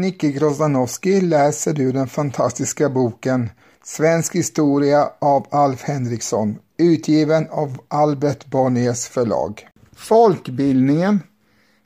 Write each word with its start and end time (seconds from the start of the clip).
Nicke 0.00 0.30
Grozdanowski, 0.30 1.20
läser 1.20 1.72
du 1.72 1.92
den 1.92 2.06
fantastiska 2.06 2.88
boken 2.88 3.50
Svensk 3.84 4.34
historia 4.34 5.10
av 5.18 5.46
Alf 5.50 5.82
Henriksson, 5.82 6.58
utgiven 6.78 7.46
av 7.50 7.78
Albert 7.88 8.46
Bonniers 8.46 9.06
förlag. 9.06 9.68
Folkbildningen 9.96 11.20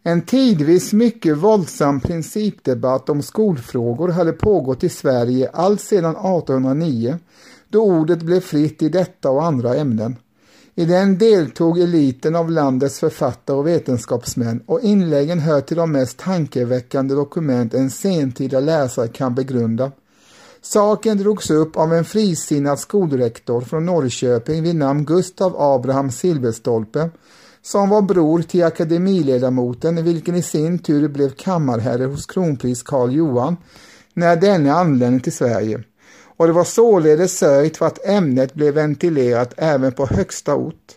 En 0.03 0.23
tidvis 0.23 0.93
mycket 0.93 1.39
våldsam 1.39 2.01
principdebatt 2.01 3.09
om 3.09 3.23
skolfrågor 3.23 4.09
hade 4.09 4.33
pågått 4.33 4.85
i 4.85 4.89
Sverige 4.89 5.51
allt 5.53 5.81
sedan 5.81 6.17
1809 6.17 7.19
då 7.69 7.83
ordet 7.83 8.23
blev 8.23 8.41
fritt 8.41 8.83
i 8.83 8.89
detta 8.89 9.31
och 9.31 9.45
andra 9.45 9.75
ämnen. 9.75 10.17
I 10.81 10.85
den 10.85 11.19
deltog 11.19 11.79
eliten 11.79 12.37
av 12.37 12.51
landets 12.51 13.01
författare 13.01 13.57
och 13.57 13.67
vetenskapsmän 13.67 14.63
och 14.67 14.81
inläggen 14.81 15.39
hör 15.39 15.61
till 15.61 15.77
de 15.77 15.93
mest 15.93 16.19
tankeväckande 16.19 17.15
dokument 17.15 17.75
en 17.75 17.91
sentida 17.91 18.61
läsare 18.61 19.09
kan 19.09 19.35
begrunda. 19.35 19.93
Saken 20.63 21.19
drogs 21.19 21.51
upp 21.51 21.77
av 21.77 21.95
en 21.95 22.05
frisinnad 22.05 22.79
skolrektor 22.79 23.61
från 23.61 23.87
Norrköping 23.87 24.63
vid 24.63 24.77
namn 24.77 25.05
Gustav 25.05 25.57
Abraham 25.59 26.11
Silverstolpe 26.11 27.11
som 27.63 27.89
var 27.89 28.03
bror 28.03 28.43
till 28.43 28.65
akademiledamoten 28.65 30.05
vilken 30.05 30.35
i 30.35 30.43
sin 30.43 30.79
tur 30.79 31.09
blev 31.09 31.31
kammarherre 31.31 32.05
hos 32.05 32.27
kronprins 32.27 32.83
Karl 32.83 33.13
Johan 33.13 33.57
när 34.15 34.37
denne 34.37 34.73
anlände 34.73 35.21
till 35.21 35.33
Sverige 35.33 35.85
och 36.41 36.47
det 36.47 36.53
var 36.53 36.65
således 36.65 37.39
sörjt 37.39 37.77
för 37.77 37.87
att 37.87 38.07
ämnet 38.07 38.55
blev 38.55 38.75
ventilerat 38.75 39.55
även 39.57 39.93
på 39.93 40.07
högsta 40.07 40.55
ort. 40.55 40.93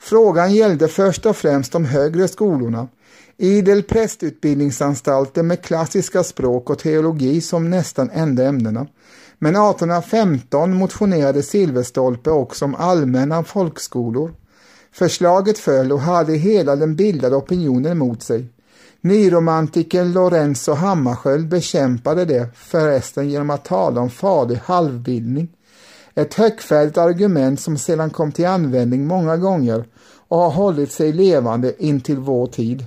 Frågan 0.00 0.54
gällde 0.54 0.88
först 0.88 1.26
och 1.26 1.36
främst 1.36 1.72
de 1.72 1.84
högre 1.84 2.28
skolorna, 2.28 2.88
idel 3.36 3.82
prästutbildningsanstalter 3.82 5.42
med 5.42 5.62
klassiska 5.62 6.24
språk 6.24 6.70
och 6.70 6.78
teologi 6.78 7.40
som 7.40 7.70
nästan 7.70 8.10
enda 8.10 8.46
ämnena. 8.46 8.86
Men 9.38 9.56
1815 9.56 10.74
motionerade 10.74 11.42
Silverstolpe 11.42 12.30
också 12.30 12.64
om 12.64 12.74
allmänna 12.74 13.44
folkskolor. 13.44 14.34
Förslaget 14.92 15.58
föll 15.58 15.92
och 15.92 16.00
hade 16.00 16.32
hela 16.32 16.76
den 16.76 16.96
bildade 16.96 17.36
opinionen 17.36 17.92
emot 17.92 18.22
sig. 18.22 18.46
Nyromantikern 19.00 20.12
Lorenzo 20.12 20.72
Hammarskjöld 20.72 21.48
bekämpade 21.48 22.24
det 22.24 22.48
förresten 22.54 23.30
genom 23.30 23.50
att 23.50 23.64
tala 23.64 24.00
om 24.00 24.10
farlig 24.10 24.56
halvbildning. 24.56 25.48
Ett 26.14 26.34
högfärdigt 26.34 26.98
argument 26.98 27.60
som 27.60 27.78
sedan 27.78 28.10
kom 28.10 28.32
till 28.32 28.46
användning 28.46 29.06
många 29.06 29.36
gånger 29.36 29.84
och 30.28 30.38
har 30.38 30.50
hållit 30.50 30.92
sig 30.92 31.12
levande 31.12 31.84
intill 31.84 32.18
vår 32.18 32.46
tid. 32.46 32.86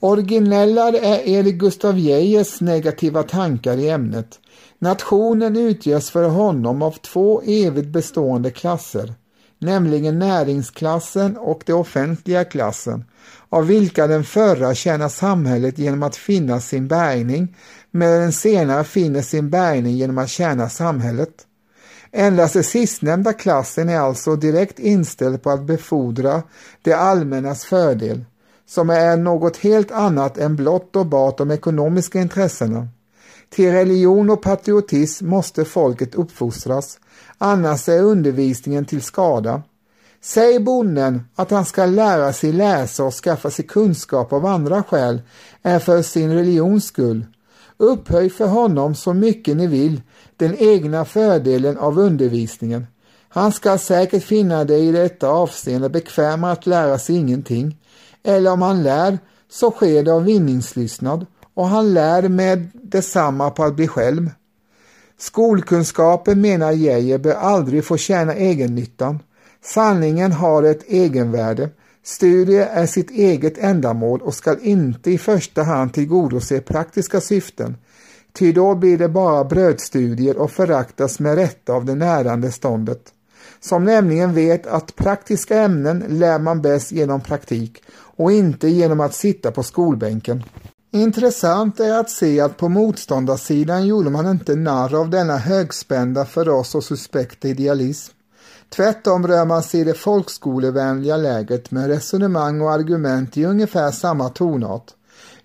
Originellare 0.00 0.98
är 0.98 1.28
Erik 1.28 1.54
Gustav 1.54 1.98
Geijers 1.98 2.60
negativa 2.60 3.22
tankar 3.22 3.76
i 3.76 3.90
ämnet. 3.90 4.38
Nationen 4.78 5.56
utgörs 5.56 6.10
för 6.10 6.28
honom 6.28 6.82
av 6.82 6.92
två 6.92 7.42
evigt 7.42 7.88
bestående 7.88 8.50
klasser, 8.50 9.14
nämligen 9.60 10.18
näringsklassen 10.18 11.36
och 11.36 11.62
den 11.66 11.76
offentliga 11.76 12.44
klassen, 12.44 13.04
av 13.48 13.66
vilka 13.66 14.06
den 14.06 14.24
förra 14.24 14.74
tjänar 14.74 15.08
samhället 15.08 15.78
genom 15.78 16.02
att 16.02 16.16
finna 16.16 16.60
sin 16.60 16.88
bärgning, 16.88 17.56
medan 17.90 18.20
den 18.20 18.32
senare 18.32 18.84
finner 18.84 19.22
sin 19.22 19.50
bärgning 19.50 19.96
genom 19.96 20.18
att 20.18 20.28
tjäna 20.28 20.68
samhället. 20.68 21.46
Endast 22.12 22.54
den 22.54 22.64
sistnämnda 22.64 23.32
klassen 23.32 23.88
är 23.88 23.98
alltså 23.98 24.36
direkt 24.36 24.78
inställd 24.78 25.42
på 25.42 25.50
att 25.50 25.62
befordra 25.62 26.42
det 26.82 26.92
allmännas 26.92 27.64
fördel, 27.64 28.24
som 28.66 28.90
är 28.90 29.16
något 29.16 29.56
helt 29.56 29.90
annat 29.90 30.38
än 30.38 30.56
blott 30.56 30.96
och 30.96 31.06
bart 31.06 31.38
de 31.38 31.50
ekonomiska 31.50 32.20
intressena. 32.20 32.88
Till 33.50 33.72
religion 33.72 34.30
och 34.30 34.42
patriotism 34.42 35.28
måste 35.28 35.64
folket 35.64 36.14
uppfostras, 36.14 36.98
annars 37.40 37.88
är 37.88 38.02
undervisningen 38.02 38.84
till 38.84 39.02
skada. 39.02 39.62
Säg 40.22 40.58
bonden 40.58 41.22
att 41.34 41.50
han 41.50 41.64
ska 41.64 41.86
lära 41.86 42.32
sig 42.32 42.52
läsa 42.52 43.04
och 43.04 43.14
skaffa 43.14 43.50
sig 43.50 43.66
kunskap 43.66 44.32
av 44.32 44.46
andra 44.46 44.82
skäl 44.82 45.22
än 45.62 45.80
för 45.80 46.02
sin 46.02 46.32
religions 46.32 46.84
skull. 46.84 47.26
Upphöj 47.76 48.30
för 48.30 48.46
honom 48.46 48.94
så 48.94 49.14
mycket 49.14 49.56
ni 49.56 49.66
vill 49.66 50.02
den 50.36 50.54
egna 50.58 51.04
fördelen 51.04 51.78
av 51.78 51.98
undervisningen. 51.98 52.86
Han 53.28 53.52
ska 53.52 53.78
säkert 53.78 54.24
finna 54.24 54.64
det 54.64 54.78
i 54.78 54.92
detta 54.92 55.28
avseende 55.28 55.88
bekvämare 55.88 56.52
att 56.52 56.66
lära 56.66 56.98
sig 56.98 57.16
ingenting. 57.16 57.76
Eller 58.22 58.52
om 58.52 58.62
han 58.62 58.82
lär 58.82 59.18
så 59.50 59.70
sker 59.70 60.02
det 60.02 60.12
av 60.12 60.24
vinningslystnad 60.24 61.26
och 61.54 61.66
han 61.66 61.94
lär 61.94 62.28
med 62.28 62.68
detsamma 62.74 63.50
på 63.50 63.64
att 63.64 63.76
bli 63.76 63.88
själv. 63.88 64.30
Skolkunskapen 65.20 66.40
menar 66.40 66.72
Geijer 66.72 67.18
bör 67.18 67.34
aldrig 67.34 67.84
få 67.84 67.96
tjäna 67.96 68.34
egennyttan. 68.34 69.18
Sanningen 69.64 70.32
har 70.32 70.62
ett 70.62 70.84
egenvärde. 70.86 71.70
Studier 72.04 72.66
är 72.66 72.86
sitt 72.86 73.10
eget 73.10 73.58
ändamål 73.58 74.20
och 74.20 74.34
skall 74.34 74.58
inte 74.62 75.10
i 75.10 75.18
första 75.18 75.62
hand 75.62 75.94
tillgodose 75.94 76.60
praktiska 76.60 77.20
syften, 77.20 77.76
ty 78.32 78.52
då 78.52 78.74
blir 78.74 78.98
det 78.98 79.08
bara 79.08 79.44
brödstudier 79.44 80.36
och 80.36 80.50
föraktas 80.50 81.20
med 81.20 81.34
rätta 81.34 81.72
av 81.72 81.84
det 81.84 81.94
närande 81.94 82.52
ståndet, 82.52 83.02
som 83.60 83.84
nämligen 83.84 84.34
vet 84.34 84.66
att 84.66 84.96
praktiska 84.96 85.60
ämnen 85.60 86.04
lär 86.08 86.38
man 86.38 86.62
bäst 86.62 86.92
genom 86.92 87.20
praktik 87.20 87.82
och 87.92 88.32
inte 88.32 88.68
genom 88.68 89.00
att 89.00 89.14
sitta 89.14 89.52
på 89.52 89.62
skolbänken. 89.62 90.44
Intressant 90.92 91.80
är 91.80 91.98
att 91.98 92.10
se 92.10 92.40
att 92.40 92.56
på 92.56 92.68
motståndarsidan 92.68 93.86
gjorde 93.86 94.10
man 94.10 94.26
inte 94.26 94.54
narr 94.54 94.94
av 94.94 95.10
denna 95.10 95.36
högspända 95.36 96.24
för 96.24 96.48
oss 96.48 96.74
och 96.74 96.84
suspekta 96.84 97.48
idealism. 97.48 98.14
Tvärtom 98.68 99.26
rör 99.26 99.44
man 99.44 99.62
sig 99.62 99.80
i 99.80 99.84
det 99.84 99.94
folkskolevänliga 99.94 101.16
läget 101.16 101.70
med 101.70 101.86
resonemang 101.86 102.60
och 102.60 102.72
argument 102.72 103.36
i 103.36 103.44
ungefär 103.44 103.90
samma 103.90 104.28
tonart. 104.28 104.86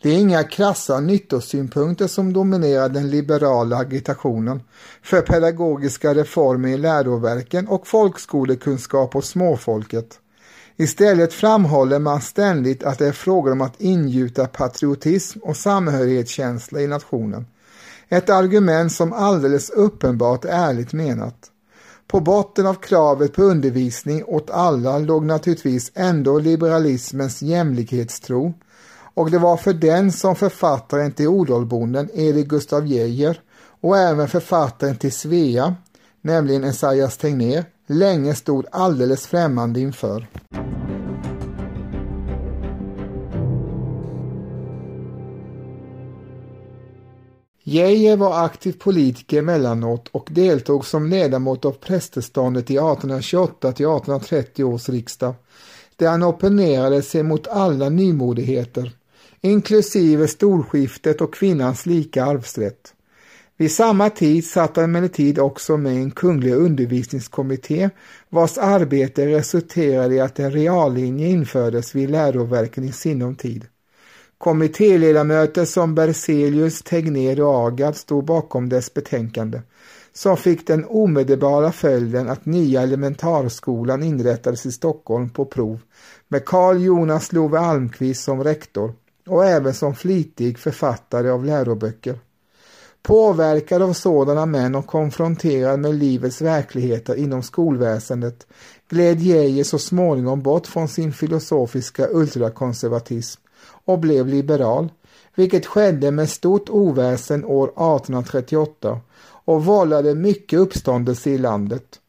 Det 0.01 0.09
är 0.09 0.19
inga 0.19 0.43
krassa 0.43 0.99
nyttosynpunkter 0.99 2.07
som 2.07 2.33
dominerar 2.33 2.89
den 2.89 3.09
liberala 3.09 3.77
agitationen 3.77 4.61
för 5.03 5.21
pedagogiska 5.21 6.13
reformer 6.13 6.69
i 6.69 6.77
läroverken 6.77 7.67
och 7.67 7.87
folkskolekunskap 7.87 9.13
hos 9.13 9.27
småfolket. 9.27 10.19
Istället 10.77 11.33
framhåller 11.33 11.99
man 11.99 12.21
ständigt 12.21 12.83
att 12.83 12.99
det 12.99 13.07
är 13.07 13.11
fråga 13.11 13.51
om 13.51 13.61
att 13.61 13.81
ingjuta 13.81 14.47
patriotism 14.47 15.39
och 15.39 15.57
samhörighetskänsla 15.57 16.81
i 16.81 16.87
nationen. 16.87 17.45
Ett 18.09 18.29
argument 18.29 18.91
som 18.91 19.13
alldeles 19.13 19.69
uppenbart 19.69 20.45
är 20.45 20.49
ärligt 20.49 20.93
menat. 20.93 21.51
På 22.07 22.19
botten 22.19 22.67
av 22.67 22.73
kravet 22.73 23.33
på 23.33 23.43
undervisning 23.43 24.23
åt 24.25 24.49
alla 24.49 24.97
låg 24.97 25.25
naturligtvis 25.25 25.91
ändå 25.95 26.39
liberalismens 26.39 27.41
jämlikhetstro 27.41 28.53
och 29.15 29.31
det 29.31 29.37
var 29.37 29.57
för 29.57 29.73
den 29.73 30.11
som 30.11 30.35
författaren 30.35 31.11
till 31.11 31.27
Odalbonden 31.27 32.09
Erik 32.13 32.47
Gustav 32.47 32.87
Geijer 32.87 33.39
och 33.81 33.97
även 33.97 34.27
författaren 34.27 34.95
till 34.95 35.11
Svea, 35.11 35.75
nämligen 36.21 36.63
Esaias 36.63 37.17
Tegnér, 37.17 37.65
länge 37.87 38.35
stod 38.35 38.65
alldeles 38.71 39.27
främmande 39.27 39.79
inför. 39.79 40.27
Geijer 47.75 48.17
var 48.17 48.45
aktiv 48.45 48.71
politiker 48.71 49.39
emellanåt 49.39 50.07
och 50.11 50.29
deltog 50.31 50.85
som 50.85 51.09
ledamot 51.09 51.65
av 51.65 51.71
prästeståndet 51.71 52.71
i 52.71 52.73
1828 52.73 53.71
till 53.71 53.85
1830 53.85 54.63
års 54.63 54.89
riksdag, 54.89 55.33
där 55.95 56.09
han 56.09 56.23
opponerade 56.23 57.01
sig 57.01 57.23
mot 57.23 57.47
alla 57.47 57.89
nymodigheter, 57.89 58.91
inklusive 59.41 60.27
storskiftet 60.27 61.21
och 61.21 61.33
kvinnans 61.33 61.85
lika 61.85 62.25
arvsrätt. 62.25 62.93
Vid 63.57 63.71
samma 63.71 64.09
tid 64.09 64.45
satt 64.45 64.75
han 64.75 64.85
emellertid 64.85 65.39
också 65.39 65.77
med 65.77 65.93
i 65.93 65.97
en 65.97 66.11
kunglig 66.11 66.53
undervisningskommitté 66.53 67.89
vars 68.29 68.57
arbete 68.57 69.27
resulterade 69.27 70.15
i 70.15 70.19
att 70.19 70.39
en 70.39 70.51
reallinje 70.51 71.27
infördes 71.27 71.95
vid 71.95 72.09
läroverken 72.09 72.83
i 72.83 72.91
sinom 72.91 73.35
tid. 73.35 73.65
Kommittéledamöter 74.45 75.65
som 75.65 75.95
Berzelius, 75.95 76.81
Tegnér 76.81 77.41
och 77.41 77.67
Agard 77.67 77.95
stod 77.95 78.25
bakom 78.25 78.69
dess 78.69 78.93
betänkande, 78.93 79.61
som 80.13 80.37
fick 80.37 80.67
den 80.67 80.85
omedelbara 80.85 81.71
följden 81.71 82.29
att 82.29 82.45
nya 82.45 82.81
elementarskolan 82.81 84.03
inrättades 84.03 84.65
i 84.65 84.71
Stockholm 84.71 85.29
på 85.29 85.45
prov 85.45 85.79
med 86.27 86.45
Carl 86.45 86.81
Jonas 86.81 87.33
Love 87.33 87.59
Almqvist 87.59 88.23
som 88.23 88.43
rektor 88.43 88.93
och 89.27 89.45
även 89.45 89.73
som 89.73 89.95
flitig 89.95 90.59
författare 90.59 91.29
av 91.29 91.45
läroböcker. 91.45 92.19
Påverkad 93.01 93.81
av 93.81 93.93
sådana 93.93 94.45
män 94.45 94.75
och 94.75 94.87
konfronterad 94.87 95.79
med 95.79 95.95
livets 95.95 96.41
verkligheter 96.41 97.15
inom 97.15 97.43
skolväsendet 97.43 98.47
gled 98.89 99.19
Geijer 99.19 99.63
så 99.63 99.79
småningom 99.79 100.41
bort 100.41 100.67
från 100.67 100.87
sin 100.87 101.13
filosofiska 101.13 102.07
ultrakonservatism 102.11 103.44
och 103.85 103.99
blev 103.99 104.27
liberal, 104.27 104.89
vilket 105.35 105.65
skedde 105.65 106.11
med 106.11 106.29
stort 106.29 106.69
oväsen 106.69 107.45
år 107.45 107.67
1838 107.67 108.99
och 109.45 109.65
vållade 109.65 110.15
mycket 110.15 110.59
uppståndelse 110.59 111.29
i 111.29 111.37
landet. 111.37 111.99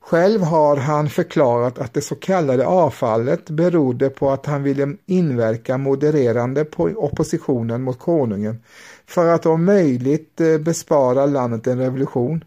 Själv 0.00 0.40
har 0.40 0.76
han 0.76 1.08
förklarat 1.08 1.78
att 1.78 1.94
det 1.94 2.00
så 2.00 2.14
kallade 2.14 2.66
avfallet 2.66 3.50
berodde 3.50 4.10
på 4.10 4.30
att 4.30 4.46
han 4.46 4.62
ville 4.62 4.96
inverka 5.06 5.78
modererande 5.78 6.64
på 6.64 6.82
oppositionen 6.82 7.82
mot 7.82 7.98
konungen 7.98 8.62
för 9.06 9.26
att 9.26 9.46
om 9.46 9.64
möjligt 9.64 10.40
eh, 10.40 10.58
bespara 10.58 11.26
landet 11.26 11.66
en 11.66 11.78
revolution. 11.78 12.44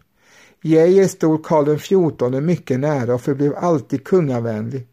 Geijer 0.62 1.06
stod 1.06 1.44
Karl 1.44 1.78
XIV 1.78 2.42
mycket 2.42 2.80
nära 2.80 3.14
och 3.14 3.20
förblev 3.20 3.54
alltid 3.56 4.04
kungavänlig. 4.04 4.86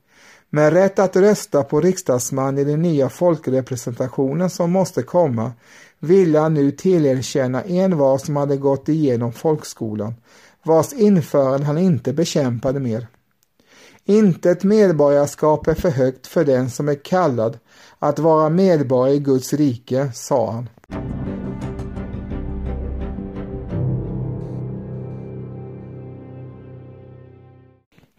Med 0.54 0.74
rätt 0.74 1.00
att 1.00 1.16
rösta 1.16 1.64
på 1.64 1.82
riksdagsman 1.82 2.58
i 2.58 2.64
den 2.64 2.82
nya 2.82 3.10
folkrepresentationen 3.10 4.50
som 4.50 4.72
måste 4.72 5.04
komma 5.04 5.52
ville 6.00 6.40
han 6.40 6.54
nu 6.54 6.72
tillerkänna 6.72 7.62
en 7.62 7.98
var 7.98 8.18
som 8.18 8.36
hade 8.36 8.58
gått 8.58 8.90
igenom 8.90 9.34
folkskolan, 9.34 10.14
vars 10.64 10.94
införande 10.94 11.66
han 11.66 11.78
inte 11.78 12.14
bekämpade 12.14 12.80
mer. 12.80 13.08
Inte 14.06 14.52
ett 14.52 14.64
medborgarskap 14.64 15.68
är 15.68 15.74
för 15.74 15.90
högt 15.90 16.28
för 16.28 16.46
den 16.46 16.70
som 16.70 16.90
är 16.90 17.04
kallad 17.04 17.60
att 18.00 18.20
vara 18.20 18.50
medborgare 18.50 19.16
i 19.16 19.20
Guds 19.20 19.54
rike, 19.54 20.12
sa 20.14 20.52
han. 20.52 20.70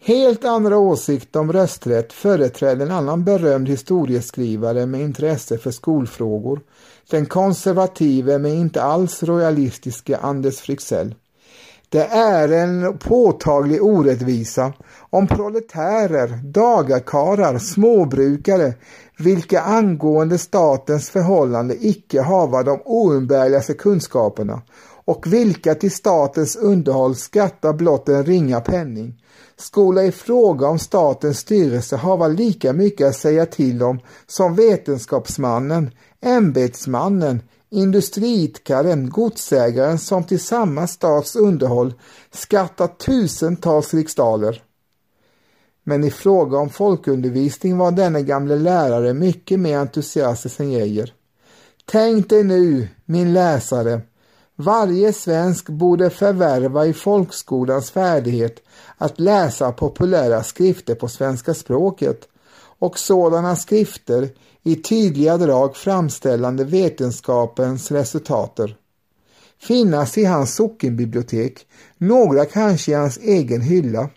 Helt 0.05 0.45
andra 0.45 0.77
åsikter 0.77 1.39
om 1.39 1.53
rösträtt 1.53 2.13
företräder 2.13 2.85
en 2.85 2.91
annan 2.91 3.23
berömd 3.23 3.69
historieskrivare 3.69 4.85
med 4.85 5.01
intresse 5.01 5.57
för 5.57 5.71
skolfrågor, 5.71 6.61
den 7.09 7.25
konservative 7.25 8.39
men 8.39 8.51
inte 8.51 8.83
alls 8.83 9.23
royalistiske 9.23 10.17
Anders 10.17 10.57
Fryxell. 10.57 11.15
Det 11.89 12.05
är 12.05 12.49
en 12.49 12.97
påtaglig 12.97 13.83
orättvisa 13.83 14.73
om 15.09 15.27
proletärer, 15.27 16.27
dagarkarar, 16.43 17.57
småbrukare, 17.57 18.73
vilka 19.17 19.61
angående 19.61 20.37
statens 20.37 21.09
förhållande 21.09 21.85
icke 21.85 22.21
hava 22.21 22.63
de 22.63 22.81
oumbärligaste 22.85 23.73
kunskaperna 23.73 24.61
och 25.05 25.33
vilka 25.33 25.75
till 25.75 25.91
statens 25.91 26.55
underhåll 26.55 27.15
skattar 27.15 27.73
blott 27.73 28.09
en 28.09 28.25
ringa 28.25 28.61
penning, 28.61 29.23
skola 29.57 30.03
i 30.03 30.11
fråga 30.11 30.67
om 30.67 30.79
statens 30.79 31.39
styrelse 31.39 31.95
hava 31.95 32.27
lika 32.27 32.73
mycket 32.73 33.07
att 33.07 33.15
säga 33.15 33.45
till 33.45 33.83
om 33.83 33.99
som 34.27 34.55
vetenskapsmannen, 34.55 35.91
ämbetsmannen, 36.21 37.41
industriidkaren, 37.69 39.09
godsägaren 39.09 39.99
som 39.99 40.23
till 40.23 40.39
samma 40.39 40.87
stats 40.87 41.35
underhåll 41.35 41.93
skattar 42.31 42.87
tusentals 42.87 43.93
riksdaler. 43.93 44.63
Men 45.83 46.03
i 46.03 46.11
fråga 46.11 46.57
om 46.57 46.69
folkundervisning 46.69 47.77
var 47.77 47.91
denne 47.91 48.21
gamle 48.21 48.55
lärare 48.55 49.13
mycket 49.13 49.59
mer 49.59 49.77
entusiastisk 49.77 50.59
än 50.59 50.71
Geijer. 50.71 51.13
Tänk 51.85 52.29
dig 52.29 52.43
nu, 52.43 52.87
min 53.05 53.33
läsare, 53.33 54.01
varje 54.63 55.13
svensk 55.13 55.69
borde 55.69 56.09
förvärva 56.09 56.85
i 56.85 56.93
folkskolans 56.93 57.91
färdighet 57.91 58.63
att 58.97 59.19
läsa 59.19 59.71
populära 59.71 60.43
skrifter 60.43 60.95
på 60.95 61.07
svenska 61.07 61.53
språket 61.53 62.21
och 62.79 62.99
sådana 62.99 63.55
skrifter 63.55 64.29
i 64.63 64.75
tydliga 64.75 65.37
drag 65.37 65.75
framställande 65.75 66.63
vetenskapens 66.63 67.91
resultater. 67.91 68.75
Finnas 69.59 70.17
i 70.17 70.25
hans 70.25 70.55
sockenbibliotek, 70.55 71.67
några 71.97 72.45
kanske 72.45 72.91
i 72.91 72.95
hans 72.95 73.17
egen 73.17 73.61
hylla. 73.61 74.09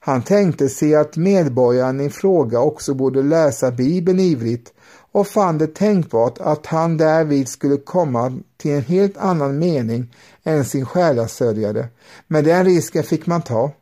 Han 0.00 0.22
tänkte 0.22 0.68
sig 0.68 0.94
att 0.94 1.16
medborgaren 1.16 2.00
i 2.00 2.10
fråga 2.10 2.60
också 2.60 2.94
borde 2.94 3.22
läsa 3.22 3.70
Bibeln 3.70 4.20
ivrigt 4.20 4.72
och 5.18 5.26
fann 5.26 5.58
det 5.58 5.74
tänkbart 5.74 6.38
att 6.38 6.66
han 6.66 6.96
därvid 6.96 7.48
skulle 7.48 7.76
komma 7.76 8.38
till 8.56 8.70
en 8.70 8.82
helt 8.82 9.16
annan 9.16 9.58
mening 9.58 10.14
än 10.44 10.64
sin 10.64 10.86
själasörjare, 10.86 11.88
men 12.26 12.44
den 12.44 12.64
risken 12.64 13.04
fick 13.04 13.26
man 13.26 13.42
ta. 13.42 13.72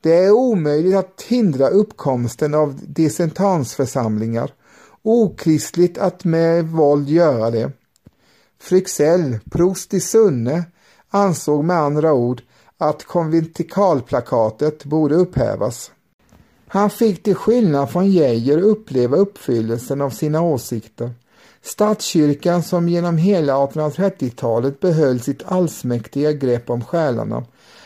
Det 0.00 0.14
är 0.14 0.30
omöjligt 0.30 0.96
att 0.96 1.22
hindra 1.28 1.68
uppkomsten 1.68 2.54
av 2.54 2.80
dissentansförsamlingar, 2.82 4.52
okristligt 5.02 5.98
att 5.98 6.24
med 6.24 6.68
våld 6.68 7.08
göra 7.08 7.50
det. 7.50 7.72
Fryxell, 8.60 9.38
prost 9.50 9.94
i 9.94 10.00
Sunne, 10.00 10.64
ansåg 11.10 11.64
med 11.64 11.76
andra 11.76 12.12
ord 12.12 12.42
att 12.78 13.04
konventikalplakatet 13.04 14.84
borde 14.84 15.14
upphävas. 15.14 15.90
Han 16.72 16.90
fick 16.90 17.22
till 17.22 17.34
skillnad 17.34 17.90
från 17.90 18.10
Geijer 18.10 18.58
uppleva 18.58 19.16
uppfyllelsen 19.16 20.00
av 20.00 20.10
sina 20.10 20.42
åsikter. 20.42 21.10
Statskyrkan 21.62 22.62
som 22.62 22.88
genom 22.88 23.16
hela 23.16 23.54
1830-talet 23.54 24.80
behöll 24.80 25.20
sitt 25.20 25.42
allsmäktiga 25.46 26.32
grepp 26.32 26.70
om 26.70 26.84
själarna 26.84 27.44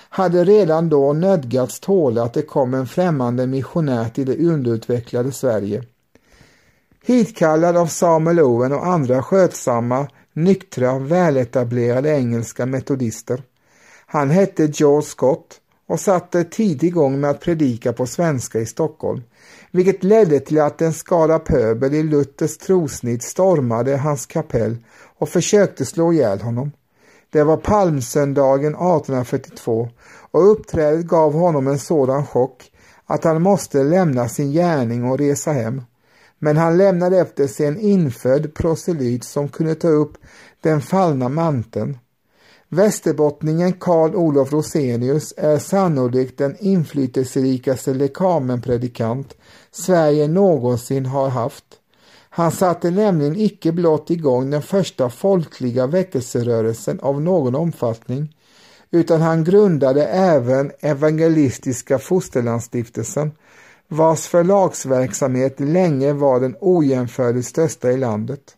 hade 0.08 0.44
redan 0.44 0.88
då 0.88 1.12
nödgats 1.12 1.80
tåla 1.80 2.22
att 2.22 2.34
det 2.34 2.42
kom 2.42 2.74
en 2.74 2.86
främmande 2.86 3.46
missionär 3.46 4.08
till 4.08 4.26
det 4.26 4.48
underutvecklade 4.48 5.32
Sverige. 5.32 5.84
Hitkallad 7.04 7.76
av 7.76 7.86
Samuel 7.86 8.40
Owen 8.40 8.72
och 8.72 8.86
andra 8.86 9.22
skötsamma, 9.22 10.08
nyktra, 10.32 10.98
väletablerade 10.98 12.08
engelska 12.08 12.66
metodister. 12.66 13.42
Han 14.06 14.30
hette 14.30 14.64
George 14.64 15.02
Scott 15.02 15.60
och 15.86 16.00
satte 16.00 16.44
tidigt 16.44 16.82
igång 16.82 17.20
med 17.20 17.30
att 17.30 17.40
predika 17.40 17.92
på 17.92 18.06
svenska 18.06 18.60
i 18.60 18.66
Stockholm, 18.66 19.22
vilket 19.70 20.04
ledde 20.04 20.40
till 20.40 20.60
att 20.60 20.82
en 20.82 20.92
skara 20.92 21.38
pöbel 21.38 21.94
i 21.94 22.02
Luthers 22.02 22.58
trosnit 22.58 23.22
stormade 23.22 23.96
hans 23.96 24.26
kapell 24.26 24.76
och 25.18 25.28
försökte 25.28 25.84
slå 25.84 26.12
ihjäl 26.12 26.40
honom. 26.40 26.72
Det 27.30 27.44
var 27.44 27.56
palmsöndagen 27.56 28.74
1842 28.74 29.88
och 30.30 30.52
uppträdet 30.52 31.06
gav 31.06 31.32
honom 31.32 31.66
en 31.66 31.78
sådan 31.78 32.26
chock 32.26 32.70
att 33.06 33.24
han 33.24 33.42
måste 33.42 33.82
lämna 33.82 34.28
sin 34.28 34.52
gärning 34.52 35.04
och 35.04 35.18
resa 35.18 35.52
hem. 35.52 35.82
Men 36.38 36.56
han 36.56 36.76
lämnade 36.76 37.18
efter 37.18 37.46
sig 37.46 37.66
en 37.66 37.80
infödd 37.80 38.54
proselyt 38.54 39.24
som 39.24 39.48
kunde 39.48 39.74
ta 39.74 39.88
upp 39.88 40.12
den 40.60 40.80
fallna 40.80 41.28
manteln 41.28 41.98
Västerbottningen 42.68 43.72
Karl 43.72 44.14
Olof 44.14 44.52
Rosenius 44.52 45.34
är 45.36 45.58
sannolikt 45.58 46.38
den 46.38 46.56
inflytelserikaste 46.60 47.94
lekamenpredikant 47.94 49.34
Sverige 49.70 50.28
någonsin 50.28 51.06
har 51.06 51.28
haft. 51.28 51.64
Han 52.30 52.52
satte 52.52 52.90
nämligen 52.90 53.36
icke 53.36 53.72
blott 53.72 54.10
igång 54.10 54.50
den 54.50 54.62
första 54.62 55.10
folkliga 55.10 55.86
väckelserörelsen 55.86 57.00
av 57.00 57.20
någon 57.20 57.54
omfattning, 57.54 58.36
utan 58.90 59.20
han 59.20 59.44
grundade 59.44 60.06
även 60.06 60.72
Evangelistiska 60.80 61.98
Fosterlandsstiftelsen, 61.98 63.32
vars 63.88 64.26
förlagsverksamhet 64.26 65.60
länge 65.60 66.12
var 66.12 66.40
den 66.40 66.56
ojämförligt 66.60 67.48
största 67.48 67.92
i 67.92 67.96
landet. 67.96 68.56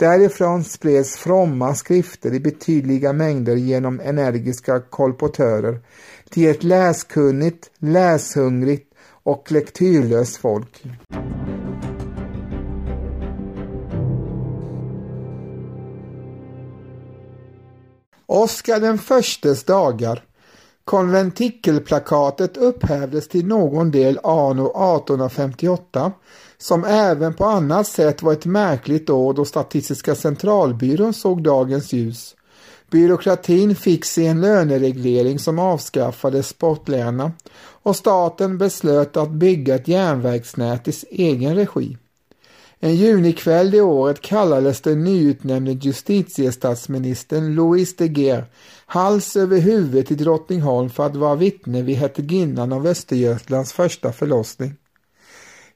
Därifrån 0.00 0.64
spreds 0.64 1.16
fromma 1.16 1.74
skrifter 1.74 2.34
i 2.34 2.40
betydliga 2.40 3.12
mängder 3.12 3.56
genom 3.56 4.00
energiska 4.00 4.80
kolportörer 4.80 5.80
till 6.30 6.50
ett 6.50 6.64
läskunnigt, 6.64 7.70
läshungrigt 7.78 8.94
och 9.22 9.52
lektyrlöst 9.52 10.36
folk. 10.36 10.84
Oskar 18.26 18.80
den 18.80 18.98
förstes 18.98 19.64
dagar 19.64 20.24
Konventikelplakatet 20.84 22.56
upphävdes 22.56 23.28
till 23.28 23.46
någon 23.46 23.90
del 23.90 24.18
anno 24.22 24.66
1858 24.66 26.12
som 26.60 26.84
även 26.84 27.34
på 27.34 27.44
annat 27.44 27.86
sätt 27.86 28.22
var 28.22 28.32
ett 28.32 28.44
märkligt 28.44 29.10
år 29.10 29.34
då 29.34 29.44
Statistiska 29.44 30.14
centralbyrån 30.14 31.14
såg 31.14 31.42
dagens 31.42 31.92
ljus. 31.92 32.36
Byråkratin 32.90 33.76
fick 33.76 34.04
sig 34.04 34.26
en 34.26 34.40
lönereglering 34.40 35.38
som 35.38 35.58
avskaffade 35.58 36.42
sportläna 36.42 37.32
och 37.82 37.96
staten 37.96 38.58
beslöt 38.58 39.16
att 39.16 39.30
bygga 39.30 39.74
ett 39.74 39.88
järnvägsnät 39.88 40.88
i 40.88 40.92
egen 41.10 41.54
regi. 41.54 41.96
En 42.80 42.96
junikväll 42.96 43.70
det 43.70 43.80
året 43.80 44.20
kallades 44.20 44.80
den 44.80 45.04
nyutnämnde 45.04 45.72
justitiestatsministern 45.72 47.54
Louis 47.54 47.96
de 47.96 48.06
Geer 48.06 48.44
hals 48.86 49.36
över 49.36 49.58
huvud 49.58 50.06
till 50.06 50.16
Drottningholm 50.16 50.90
för 50.90 51.06
att 51.06 51.16
vara 51.16 51.34
vittne 51.34 51.82
vid 51.82 51.96
hertiginnan 51.96 52.72
av 52.72 52.86
Östergötlands 52.86 53.72
första 53.72 54.12
förlossning. 54.12 54.74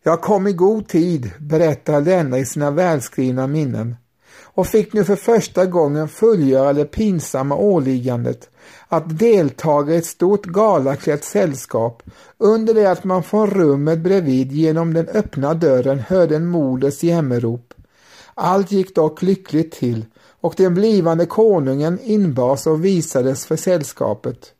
Jag 0.06 0.20
kom 0.20 0.46
i 0.46 0.52
god 0.52 0.88
tid, 0.88 1.30
berättar 1.38 2.00
denna 2.00 2.38
i 2.38 2.44
sina 2.44 2.70
välskrivna 2.70 3.46
minnen. 3.46 3.96
och 4.42 4.66
fick 4.66 4.92
nu 4.92 5.04
för 5.04 5.16
första 5.16 5.66
gången 5.66 6.08
fullgöra 6.08 6.72
det 6.72 6.84
pinsamma 6.84 7.56
åliggandet 7.56 8.50
att 8.88 9.18
deltaga 9.18 9.94
i 9.94 9.96
ett 9.96 10.06
stort 10.06 10.46
galaklätt 10.46 11.24
sällskap 11.24 12.02
under 12.38 12.74
det 12.74 12.90
att 12.90 13.04
man 13.04 13.22
från 13.22 13.50
rummet 13.50 13.98
bredvid 13.98 14.52
genom 14.52 14.94
den 14.94 15.08
öppna 15.08 15.54
dörren 15.54 15.98
hörde 15.98 16.36
en 16.36 16.46
moders 16.46 17.02
jämmerop. 17.02 17.74
Allt 18.34 18.72
gick 18.72 18.94
dock 18.94 19.22
lyckligt 19.22 19.72
till 19.72 20.04
och 20.40 20.54
den 20.56 20.74
blivande 20.74 21.26
konungen 21.26 21.98
inbars 22.02 22.66
och 22.66 22.84
visades 22.84 23.46
för 23.46 23.56
sällskapet. 23.56 24.52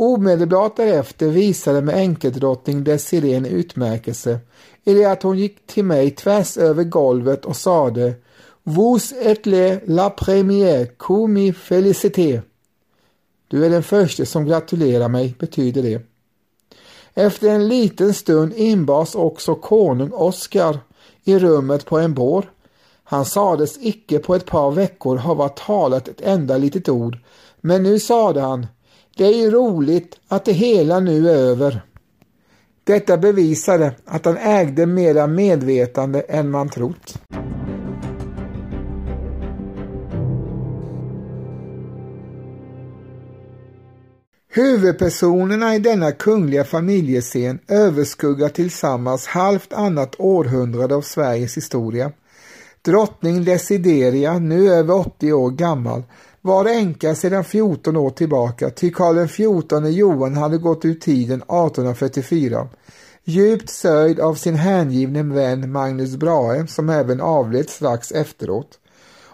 Omedelbart 0.00 0.76
därefter 0.76 1.28
visade 1.28 1.82
mig 1.82 1.94
enkeldrottning 1.94 2.84
Desirée 2.84 3.34
en 3.34 3.46
utmärkelse 3.46 4.38
i 4.84 4.94
det 4.94 5.04
att 5.04 5.22
hon 5.22 5.38
gick 5.38 5.66
till 5.66 5.84
mig 5.84 6.10
tvärs 6.10 6.56
över 6.56 6.84
golvet 6.84 7.44
och 7.44 7.56
sade 7.56 8.14
Vous 8.62 9.12
êtes 9.12 9.46
le 9.46 9.80
la 9.86 10.10
première 10.10 10.86
comme 10.96 11.52
félicité. 11.52 12.42
Du 13.48 13.64
är 13.64 13.70
den 13.70 13.82
första 13.82 14.26
som 14.26 14.46
gratulerar 14.46 15.08
mig, 15.08 15.34
betyder 15.38 15.82
det. 15.82 16.02
Efter 17.14 17.48
en 17.48 17.68
liten 17.68 18.14
stund 18.14 18.52
inbars 18.56 19.14
också 19.14 19.54
konung 19.54 20.12
Oskar 20.12 20.78
i 21.24 21.38
rummet 21.38 21.86
på 21.86 21.98
en 21.98 22.14
bår. 22.14 22.50
Han 23.04 23.24
sades 23.24 23.78
icke 23.80 24.18
på 24.18 24.34
ett 24.34 24.46
par 24.46 24.70
veckor 24.70 25.16
hava 25.16 25.48
talat 25.48 26.08
ett 26.08 26.20
enda 26.20 26.58
litet 26.58 26.88
ord, 26.88 27.18
men 27.60 27.82
nu 27.82 27.98
sade 27.98 28.40
han 28.40 28.66
det 29.18 29.24
är 29.24 29.36
ju 29.36 29.50
roligt 29.50 30.18
att 30.28 30.44
det 30.44 30.52
hela 30.52 31.00
nu 31.00 31.30
är 31.30 31.34
över. 31.34 31.82
Detta 32.84 33.16
bevisade 33.16 33.92
att 34.04 34.24
han 34.24 34.36
ägde 34.36 34.86
mera 34.86 35.26
medvetande 35.26 36.20
än 36.20 36.50
man 36.50 36.68
trott. 36.68 37.18
Huvudpersonerna 44.50 45.74
i 45.74 45.78
denna 45.78 46.12
kungliga 46.12 46.64
familjescen 46.64 47.58
överskuggar 47.68 48.48
tillsammans 48.48 49.26
halvt 49.26 49.72
annat 49.72 50.14
århundrade 50.18 50.94
av 50.94 51.02
Sveriges 51.02 51.56
historia. 51.56 52.12
Drottning 52.82 53.44
Desideria, 53.44 54.38
nu 54.38 54.72
över 54.72 54.94
80 54.94 55.32
år 55.32 55.50
gammal, 55.50 56.02
var 56.42 56.66
änka 56.66 57.14
sedan 57.14 57.44
14 57.44 57.96
år 57.96 58.10
tillbaka 58.10 58.70
ty 58.70 58.90
Karl 58.90 59.26
XIV 59.26 59.86
Johan 59.86 60.36
hade 60.36 60.58
gått 60.58 60.84
ut 60.84 61.00
tiden 61.00 61.42
1844. 61.42 62.68
Djupt 63.24 63.70
sörjd 63.70 64.20
av 64.20 64.34
sin 64.34 64.54
hängivne 64.54 65.22
vän 65.22 65.72
Magnus 65.72 66.16
Brahe 66.16 66.66
som 66.66 66.88
även 66.88 67.20
avled 67.20 67.70
strax 67.70 68.12
efteråt 68.12 68.78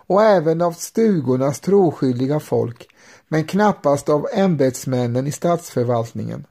och 0.06 0.22
även 0.22 0.62
av 0.62 0.72
stugornas 0.72 1.60
troskyldiga 1.60 2.40
folk 2.40 2.88
men 3.28 3.44
knappast 3.44 4.08
av 4.08 4.26
ämbetsmännen 4.32 5.26
i 5.26 5.32
statsförvaltningen. 5.32 6.46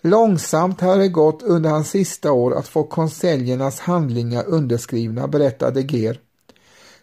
Långsamt 0.00 0.80
hade 0.80 1.02
det 1.02 1.08
gått 1.08 1.42
under 1.42 1.70
hans 1.70 1.90
sista 1.90 2.32
år 2.32 2.54
att 2.54 2.68
få 2.68 2.84
konseljernas 2.84 3.80
handlingar 3.80 4.44
underskrivna, 4.46 5.28
berättade 5.28 5.80
Ger. 5.80 6.20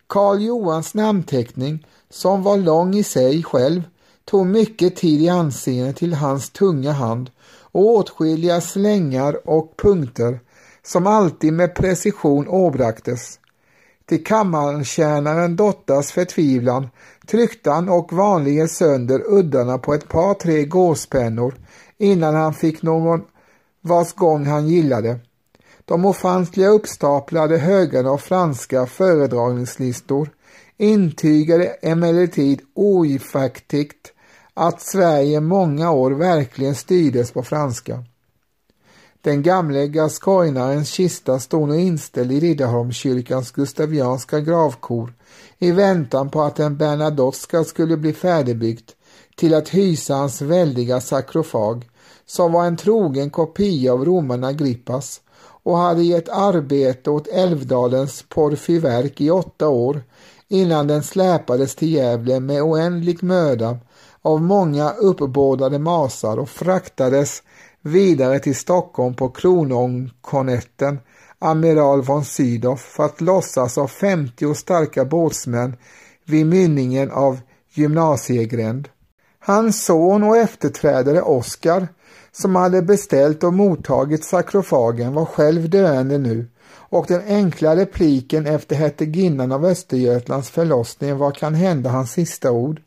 Karl 0.08 0.42
Johans 0.42 0.94
namnteckning, 0.94 1.86
som 2.13 2.43
var 2.43 2.58
lång 2.58 2.96
i 2.96 3.03
sig 3.03 3.43
själv, 3.43 3.84
tog 4.25 4.46
mycket 4.46 4.96
tid 4.96 5.22
i 5.22 5.29
anseende 5.29 5.93
till 5.93 6.13
hans 6.13 6.50
tunga 6.50 6.91
hand 6.91 7.29
och 7.72 7.86
åtskilliga 7.86 8.62
slängar 8.62 9.50
och 9.50 9.74
punkter 9.77 10.39
som 10.84 11.08
alltid 11.08 11.53
med 11.53 11.75
precision 11.75 12.48
åbraktes. 12.48 13.39
Till 14.05 14.24
kammartjänaren 14.24 15.55
Dottas 15.55 16.12
förtvivlan 16.12 16.89
tryckte 17.27 17.72
han 17.72 17.89
och 17.89 18.13
vanligen 18.13 18.70
sönder 18.70 19.22
uddarna 19.27 19.77
på 19.77 19.93
ett 19.93 20.10
par 20.10 20.34
tre 20.34 20.65
gåspennor 20.65 21.55
innan 21.98 22.36
han 22.36 22.53
fick 22.53 22.82
någon 22.82 23.22
vars 23.82 24.13
gång 24.13 24.46
han 24.46 24.67
gillade. 24.67 25.20
De 25.86 26.05
ofantliga 26.05 26.67
uppstaplade 26.67 27.58
högarna 27.58 28.10
av 28.10 28.17
franska 28.17 28.86
föredragningslistor 28.86 30.29
intygade 30.77 31.65
emellertid 31.65 32.62
oifaktigt 32.74 34.13
att 34.53 34.82
Sverige 34.82 35.39
många 35.39 35.92
år 35.92 36.12
verkligen 36.12 36.75
styrdes 36.75 37.32
på 37.32 37.44
franska. 37.44 38.03
Den 39.22 39.44
gamle 39.44 39.88
gaskoinarens 39.88 40.89
kista 40.89 41.39
stod 41.39 41.70
nu 41.70 41.82
inställd 41.82 42.32
i 42.32 42.39
Riddarholmskyrkans 42.39 43.51
gustavianska 43.51 44.39
gravkor 44.39 45.13
i 45.60 45.72
väntan 45.72 46.30
på 46.30 46.42
att 46.42 46.60
en 46.60 46.77
Bernadotteska 46.77 47.63
skulle 47.63 47.98
bli 47.98 48.13
färdigbyggt 48.13 48.96
till 49.36 49.53
att 49.53 49.70
hysa 49.70 50.15
hans 50.15 50.42
väldiga 50.42 51.01
sakrofag 51.01 51.89
som 52.25 52.51
var 52.51 52.65
en 52.65 52.77
trogen 52.77 53.30
kopia 53.30 53.94
av 53.94 54.06
romarna 54.06 54.48
Agrippas 54.48 55.22
och 55.63 55.77
hade 55.77 56.03
gett 56.03 56.30
arbete 56.30 57.10
åt 57.10 57.27
Älvdalens 57.27 58.25
porfyverk 58.30 59.22
i 59.22 59.30
åtta 59.30 59.68
år 59.68 60.01
innan 60.54 60.88
den 60.88 61.04
släpades 61.04 61.76
till 61.76 61.94
Gävle 61.94 62.40
med 62.40 62.62
oändlig 62.62 63.24
möda 63.24 63.78
av 64.22 64.42
många 64.42 64.92
uppbådade 64.92 65.80
masar 65.80 66.38
och 66.38 66.50
fraktades 66.50 67.44
vidare 67.82 68.40
till 68.40 68.56
Stockholm 68.56 69.16
på 69.16 69.30
kronångkornetten 69.30 71.00
amiral 71.40 72.02
von 72.02 72.26
Sydow 72.26 72.76
för 72.76 73.06
att 73.06 73.22
lossas 73.22 73.78
av 73.78 73.88
50 73.88 74.54
starka 74.54 75.06
båtsmän 75.06 75.76
vid 76.26 76.46
mynningen 76.46 77.12
av 77.12 77.40
gymnasiegränd. 77.74 78.90
Hans 79.40 79.86
son 79.86 80.24
och 80.24 80.38
efterträdare 80.38 81.22
Oskar, 81.22 81.88
som 82.32 82.56
hade 82.56 82.82
beställt 82.82 83.44
och 83.44 83.54
mottagit 83.54 84.24
sakrofagen, 84.24 85.14
var 85.14 85.26
själv 85.26 85.70
döende 85.70 86.18
nu 86.18 86.48
och 86.94 87.06
den 87.08 87.22
enkla 87.28 87.76
repliken 87.76 88.46
efter 88.46 88.76
hertiginnan 88.76 89.52
av 89.52 89.66
Östergötlands 89.66 90.50
förlossning 90.50 91.18
var 91.18 91.32
kan 91.32 91.54
hända 91.54 91.90
hans 91.90 92.12
sista 92.12 92.52
ord. 92.52 92.82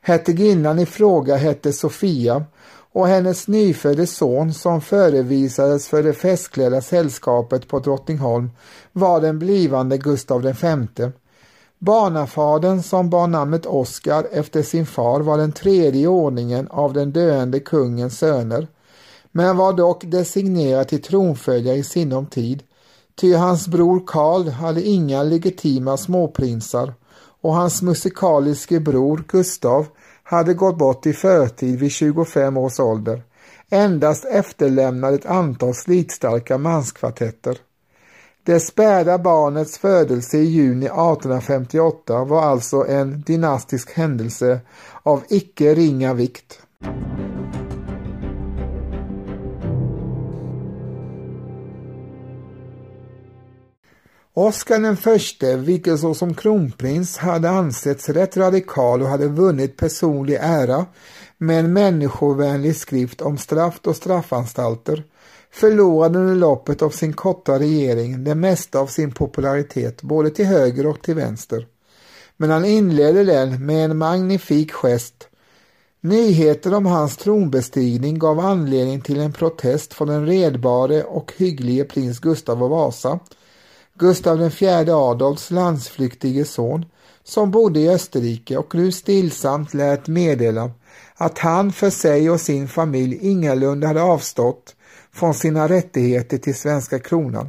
Hertiginnan 0.00 0.78
i 0.78 0.86
fråga 0.86 1.36
hette 1.36 1.72
Sofia 1.72 2.44
och 2.92 3.08
hennes 3.08 3.48
nyfödde 3.48 4.06
son 4.06 4.54
som 4.54 4.80
förevisades 4.80 5.88
för 5.88 6.02
det 6.02 6.12
festklädda 6.12 6.80
sällskapet 6.80 7.68
på 7.68 7.78
Drottningholm 7.78 8.50
var 8.92 9.20
den 9.20 9.38
blivande 9.38 9.98
Gustav 9.98 10.42
V. 10.42 10.56
Barnafadern 11.78 12.82
som 12.82 13.10
bar 13.10 13.26
namnet 13.26 13.66
Oskar 13.66 14.26
efter 14.32 14.62
sin 14.62 14.86
far 14.86 15.20
var 15.20 15.38
den 15.38 15.52
tredje 15.52 16.06
ordningen 16.06 16.68
av 16.68 16.92
den 16.92 17.12
döende 17.12 17.60
kungens 17.60 18.18
söner, 18.18 18.68
men 19.32 19.56
var 19.56 19.72
dock 19.72 20.04
designerad 20.04 20.88
till 20.88 21.02
tronföljare 21.02 21.76
i 21.76 21.84
sinom 21.84 22.26
tid, 22.26 22.62
ty 23.20 23.34
hans 23.34 23.68
bror 23.68 24.02
Karl 24.06 24.48
hade 24.48 24.82
inga 24.82 25.22
legitima 25.22 25.96
småprinsar 25.96 26.94
och 27.40 27.54
hans 27.54 27.82
musikaliske 27.82 28.80
bror 28.80 29.24
Gustav 29.28 29.86
hade 30.22 30.54
gått 30.54 30.78
bort 30.78 31.06
i 31.06 31.12
förtid 31.12 31.78
vid 31.78 31.90
25 31.90 32.56
års 32.56 32.80
ålder, 32.80 33.22
endast 33.70 34.24
efterlämnade 34.24 35.14
ett 35.14 35.26
antal 35.26 35.74
slitstarka 35.74 36.58
manskvartetter. 36.58 37.58
Det 38.44 38.60
späda 38.60 39.18
barnets 39.18 39.78
födelse 39.78 40.38
i 40.38 40.44
juni 40.44 40.86
1858 40.86 42.24
var 42.24 42.42
alltså 42.42 42.86
en 42.88 43.20
dynastisk 43.26 43.90
händelse 43.90 44.60
av 45.02 45.22
icke 45.28 45.74
ringa 45.74 46.14
vikt. 46.14 46.60
Oskar 54.40 54.78
den 54.78 54.96
förste, 54.96 55.56
vilken 55.56 55.98
såsom 55.98 56.34
kronprins 56.34 57.16
hade 57.16 57.50
ansetts 57.50 58.08
rätt 58.08 58.36
radikal 58.36 59.02
och 59.02 59.08
hade 59.08 59.28
vunnit 59.28 59.76
personlig 59.76 60.38
ära 60.40 60.86
med 61.38 61.60
en 61.60 61.72
människovänlig 61.72 62.76
skrift 62.76 63.20
om 63.20 63.38
straff 63.38 63.80
och 63.84 63.96
straffanstalter, 63.96 65.04
förlorade 65.50 66.18
under 66.18 66.34
loppet 66.34 66.82
av 66.82 66.90
sin 66.90 67.12
korta 67.12 67.58
regering 67.58 68.24
det 68.24 68.34
mesta 68.34 68.78
av 68.78 68.86
sin 68.86 69.12
popularitet 69.12 70.02
både 70.02 70.30
till 70.30 70.46
höger 70.46 70.86
och 70.86 71.02
till 71.02 71.14
vänster. 71.14 71.66
Men 72.36 72.50
han 72.50 72.64
inledde 72.64 73.24
den 73.24 73.66
med 73.66 73.84
en 73.84 73.98
magnifik 73.98 74.72
gest. 74.72 75.28
Nyheten 76.00 76.74
om 76.74 76.86
hans 76.86 77.16
tronbestigning 77.16 78.18
gav 78.18 78.40
anledning 78.40 79.00
till 79.00 79.20
en 79.20 79.32
protest 79.32 79.94
från 79.94 80.08
den 80.08 80.26
redbare 80.26 81.02
och 81.02 81.32
hygglige 81.36 81.84
prins 81.84 82.18
Gustav 82.18 82.62
av 82.62 82.70
Vasa 82.70 83.18
Gustav 84.00 84.42
IV 84.42 84.90
Adolfs 84.90 85.50
landsflyktige 85.50 86.44
son 86.44 86.84
som 87.24 87.50
bodde 87.50 87.80
i 87.80 87.88
Österrike 87.88 88.56
och 88.56 88.74
nu 88.74 88.92
stillsamt 88.92 89.74
lät 89.74 90.08
meddela 90.08 90.70
att 91.14 91.38
han 91.38 91.72
för 91.72 91.90
sig 91.90 92.30
och 92.30 92.40
sin 92.40 92.68
familj 92.68 93.18
ingalunda 93.20 93.86
hade 93.86 94.02
avstått 94.02 94.74
från 95.12 95.34
sina 95.34 95.68
rättigheter 95.68 96.38
till 96.38 96.54
svenska 96.54 96.98
kronan. 96.98 97.48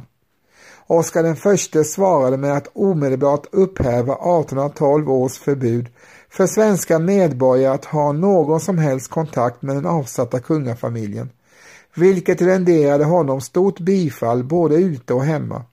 Oskar 0.86 1.22
den 1.22 1.36
förste 1.36 1.84
svarade 1.84 2.36
med 2.36 2.52
att 2.52 2.68
omedelbart 2.72 3.46
upphäva 3.52 4.12
1812 4.12 5.10
års 5.10 5.38
förbud 5.38 5.86
för 6.30 6.46
svenska 6.46 6.98
medborgare 6.98 7.74
att 7.74 7.84
ha 7.84 8.12
någon 8.12 8.60
som 8.60 8.78
helst 8.78 9.10
kontakt 9.10 9.62
med 9.62 9.76
den 9.76 9.86
avsatta 9.86 10.40
kungafamiljen, 10.40 11.30
vilket 11.94 12.42
renderade 12.42 13.04
honom 13.04 13.40
stort 13.40 13.80
bifall 13.80 14.44
både 14.44 14.74
ute 14.74 15.14
och 15.14 15.24
hemma. 15.24 15.64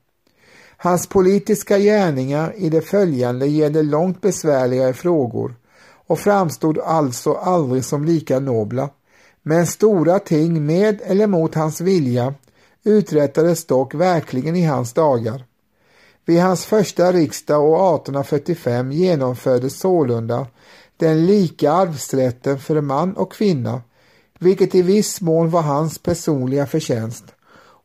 Hans 0.81 1.07
politiska 1.07 1.77
gärningar 1.77 2.53
i 2.57 2.69
det 2.69 2.81
följande 2.81 3.47
gällde 3.47 3.83
långt 3.83 4.21
besvärligare 4.21 4.93
frågor 4.93 5.55
och 6.07 6.19
framstod 6.19 6.79
alltså 6.79 7.33
aldrig 7.33 7.85
som 7.85 8.05
lika 8.05 8.39
nobla. 8.39 8.89
Men 9.43 9.67
stora 9.67 10.19
ting 10.19 10.65
med 10.65 11.01
eller 11.03 11.27
mot 11.27 11.55
hans 11.55 11.81
vilja 11.81 12.33
uträttades 12.83 13.65
dock 13.65 13.93
verkligen 13.93 14.55
i 14.55 14.65
hans 14.65 14.93
dagar. 14.93 15.45
Vid 16.25 16.41
hans 16.41 16.65
första 16.65 17.11
riksdag 17.11 17.63
år 17.63 17.95
1845 17.95 18.91
genomfördes 18.91 19.79
sålunda 19.79 20.47
den 20.97 21.25
lika 21.25 21.71
arvsrätten 21.71 22.59
för 22.59 22.81
man 22.81 23.13
och 23.13 23.33
kvinna, 23.33 23.81
vilket 24.39 24.75
i 24.75 24.81
viss 24.81 25.21
mån 25.21 25.49
var 25.49 25.61
hans 25.61 25.99
personliga 25.99 26.67
förtjänst. 26.67 27.25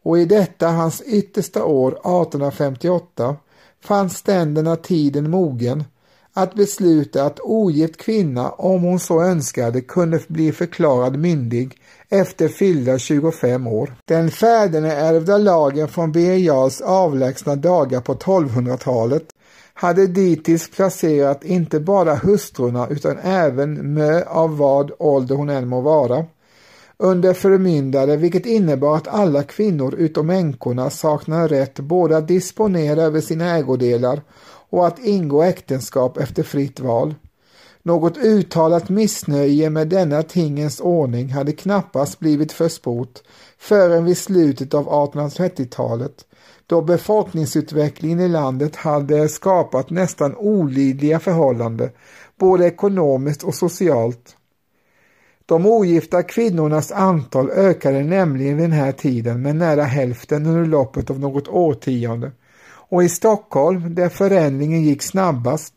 Och 0.04 0.18
i 0.18 0.24
detta 0.24 0.68
hans 0.68 1.02
yttersta 1.02 1.64
år 1.64 1.92
1858 1.92 3.36
fann 3.84 4.10
ständerna 4.10 4.76
tiden 4.76 5.30
mogen 5.30 5.84
att 6.32 6.54
besluta 6.54 7.24
att 7.24 7.40
ogift 7.40 7.96
kvinna, 7.96 8.50
om 8.50 8.82
hon 8.82 9.00
så 9.00 9.22
önskade, 9.22 9.80
kunde 9.80 10.20
bli 10.28 10.52
förklarad 10.52 11.18
myndig 11.18 11.78
efter 12.08 12.48
fyllda 12.48 12.98
25 12.98 13.66
år. 13.66 13.94
Den 14.04 14.30
fäderneärvda 14.30 15.38
lagen 15.38 15.88
från 15.88 16.12
Birger 16.12 16.36
Jarls 16.36 16.80
avlägsna 16.80 17.56
dagar 17.56 18.00
på 18.00 18.14
1200-talet 18.14 19.24
hade 19.74 20.06
dittills 20.06 20.70
placerat 20.70 21.44
inte 21.44 21.80
bara 21.80 22.14
hustrurna 22.14 22.88
utan 22.88 23.18
även 23.18 23.94
mö 23.94 24.24
av 24.24 24.56
vad 24.56 24.90
ålder 24.98 25.34
hon 25.34 25.50
än 25.50 25.68
må 25.68 25.80
vara 25.80 26.24
under 27.04 27.34
förmyndare 27.34 28.16
vilket 28.16 28.46
innebar 28.46 28.96
att 28.96 29.08
alla 29.08 29.42
kvinnor 29.42 29.94
utom 29.94 30.30
änkorna 30.30 30.90
saknade 30.90 31.48
rätt 31.48 31.80
både 31.80 32.16
att 32.16 32.28
disponera 32.28 33.02
över 33.02 33.20
sina 33.20 33.56
ägodelar 33.56 34.22
och 34.70 34.86
att 34.86 34.98
ingå 34.98 35.42
äktenskap 35.42 36.18
efter 36.18 36.42
fritt 36.42 36.80
val. 36.80 37.14
Något 37.82 38.16
uttalat 38.16 38.88
missnöje 38.88 39.70
med 39.70 39.88
denna 39.88 40.22
tingens 40.22 40.80
ordning 40.80 41.28
hade 41.28 41.52
knappast 41.52 42.18
blivit 42.18 42.52
försport 42.52 43.22
förrän 43.58 44.04
vid 44.04 44.18
slutet 44.18 44.74
av 44.74 44.88
1830-talet 44.88 46.24
då 46.66 46.82
befolkningsutvecklingen 46.82 48.20
i 48.20 48.28
landet 48.28 48.76
hade 48.76 49.28
skapat 49.28 49.90
nästan 49.90 50.36
olidliga 50.36 51.20
förhållanden 51.20 51.90
både 52.38 52.66
ekonomiskt 52.66 53.42
och 53.42 53.54
socialt. 53.54 54.36
De 55.46 55.66
ogifta 55.66 56.22
kvinnornas 56.22 56.92
antal 56.92 57.50
ökade 57.50 58.02
nämligen 58.02 58.56
vid 58.56 58.64
den 58.64 58.78
här 58.78 58.92
tiden 58.92 59.42
med 59.42 59.56
nära 59.56 59.82
hälften 59.82 60.46
under 60.46 60.66
loppet 60.66 61.10
av 61.10 61.20
något 61.20 61.48
årtionde 61.48 62.32
och 62.88 63.04
i 63.04 63.08
Stockholm, 63.08 63.94
där 63.94 64.08
förändringen 64.08 64.82
gick 64.82 65.02
snabbast, 65.02 65.74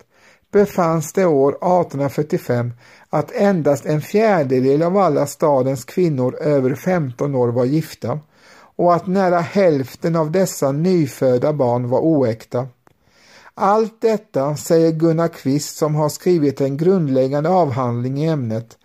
befanns 0.51 1.13
det 1.13 1.25
år 1.25 1.49
1845 1.51 2.71
att 3.09 3.31
endast 3.31 3.85
en 3.85 4.01
fjärdedel 4.01 4.83
av 4.83 4.97
alla 4.97 5.25
stadens 5.25 5.85
kvinnor 5.85 6.35
över 6.35 6.75
15 6.75 7.35
år 7.35 7.47
var 7.47 7.65
gifta 7.65 8.19
och 8.75 8.95
att 8.95 9.07
nära 9.07 9.39
hälften 9.39 10.15
av 10.15 10.31
dessa 10.31 10.71
nyfödda 10.71 11.53
barn 11.53 11.89
var 11.89 11.99
oäkta. 11.99 12.67
Allt 13.53 14.01
detta, 14.01 14.55
säger 14.55 14.91
Gunnar 14.91 15.27
Kvist 15.27 15.77
som 15.77 15.95
har 15.95 16.09
skrivit 16.09 16.61
en 16.61 16.77
grundläggande 16.77 17.49
avhandling 17.49 18.23
i 18.23 18.27
ämnet, 18.27 18.77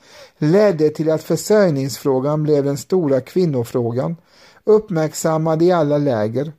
ledde 0.43 0.89
till 0.89 1.11
att 1.11 1.23
försörjningsfrågan 1.23 2.43
blev 2.43 2.65
den 2.65 2.77
stora 2.77 3.21
kvinnofrågan, 3.21 4.17
uppmärksammad 4.65 5.63
i 5.63 5.73
alla 5.73 5.99
läger. 5.99 6.53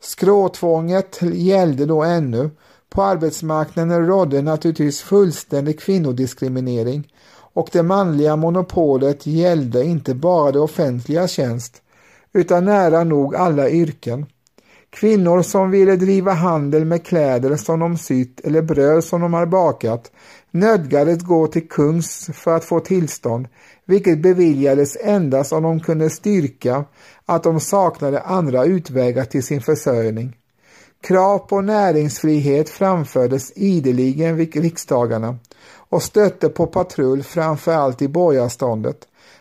Skråtvånget 0.00 1.18
gällde 1.22 1.86
då 1.86 2.02
ännu. 2.02 2.50
På 2.88 3.02
arbetsmarknaden 3.02 4.06
rådde 4.06 4.42
naturligtvis 4.42 5.00
fullständig 5.00 5.80
kvinnodiskriminering 5.80 7.12
och 7.52 7.68
det 7.72 7.82
manliga 7.82 8.36
monopolet 8.36 9.26
gällde 9.26 9.84
inte 9.84 10.14
bara 10.14 10.52
det 10.52 10.60
offentliga 10.60 11.28
tjänst 11.28 11.82
utan 12.32 12.64
nära 12.64 13.04
nog 13.04 13.36
alla 13.36 13.70
yrken. 13.70 14.26
Kvinnor 14.90 15.42
som 15.42 15.70
ville 15.70 15.96
driva 15.96 16.32
handel 16.32 16.84
med 16.84 17.06
kläder 17.06 17.56
som 17.56 17.80
de 17.80 17.98
sytt 17.98 18.40
eller 18.40 18.62
bröd 18.62 19.04
som 19.04 19.20
de 19.20 19.34
har 19.34 19.46
bakat 19.46 20.10
nödgades 20.50 21.22
gå 21.22 21.46
till 21.46 21.68
kungs 21.68 22.30
för 22.34 22.56
att 22.56 22.64
få 22.64 22.80
tillstånd, 22.80 23.48
vilket 23.84 24.22
beviljades 24.22 24.96
endast 25.00 25.52
om 25.52 25.62
de 25.62 25.80
kunde 25.80 26.10
styrka 26.10 26.84
att 27.26 27.42
de 27.42 27.60
saknade 27.60 28.20
andra 28.20 28.64
utvägar 28.64 29.24
till 29.24 29.42
sin 29.42 29.60
försörjning. 29.60 30.36
Krav 31.00 31.38
på 31.38 31.60
näringsfrihet 31.60 32.68
framfördes 32.68 33.52
ideligen 33.56 34.36
vid 34.36 34.56
riksdagarna 34.56 35.38
och 35.74 36.02
stötte 36.02 36.48
på 36.48 36.66
patrull 36.66 37.22
framförallt 37.22 38.02
i 38.02 38.08
borgarståndet, 38.08 38.96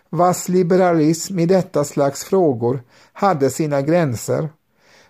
vars 0.09 0.49
liberalism 0.49 1.39
i 1.39 1.45
detta 1.45 1.83
slags 1.83 2.23
frågor 2.23 2.81
hade 3.13 3.49
sina 3.49 3.81
gränser. 3.81 4.49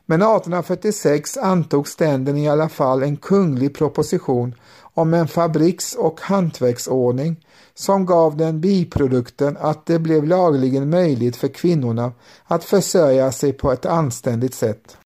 Men 0.09 0.21
1846 0.21 1.37
antog 1.37 1.87
ständen 1.87 2.37
i 2.37 2.49
alla 2.49 2.69
fall 2.69 3.03
en 3.03 3.17
kunglig 3.17 3.75
proposition 3.75 4.55
om 4.93 5.13
en 5.13 5.27
fabriks 5.27 5.95
och 5.95 6.21
hantverksordning 6.21 7.45
som 7.73 8.05
gav 8.05 8.37
den 8.37 8.61
biprodukten 8.61 9.57
att 9.59 9.85
det 9.85 9.99
blev 9.99 10.27
lagligen 10.27 10.89
möjligt 10.89 11.35
för 11.35 11.47
kvinnorna 11.47 12.11
att 12.47 12.63
försörja 12.63 13.31
sig 13.31 13.53
på 13.53 13.71
ett 13.71 13.85
anständigt 13.85 14.53
sätt. 14.53 14.97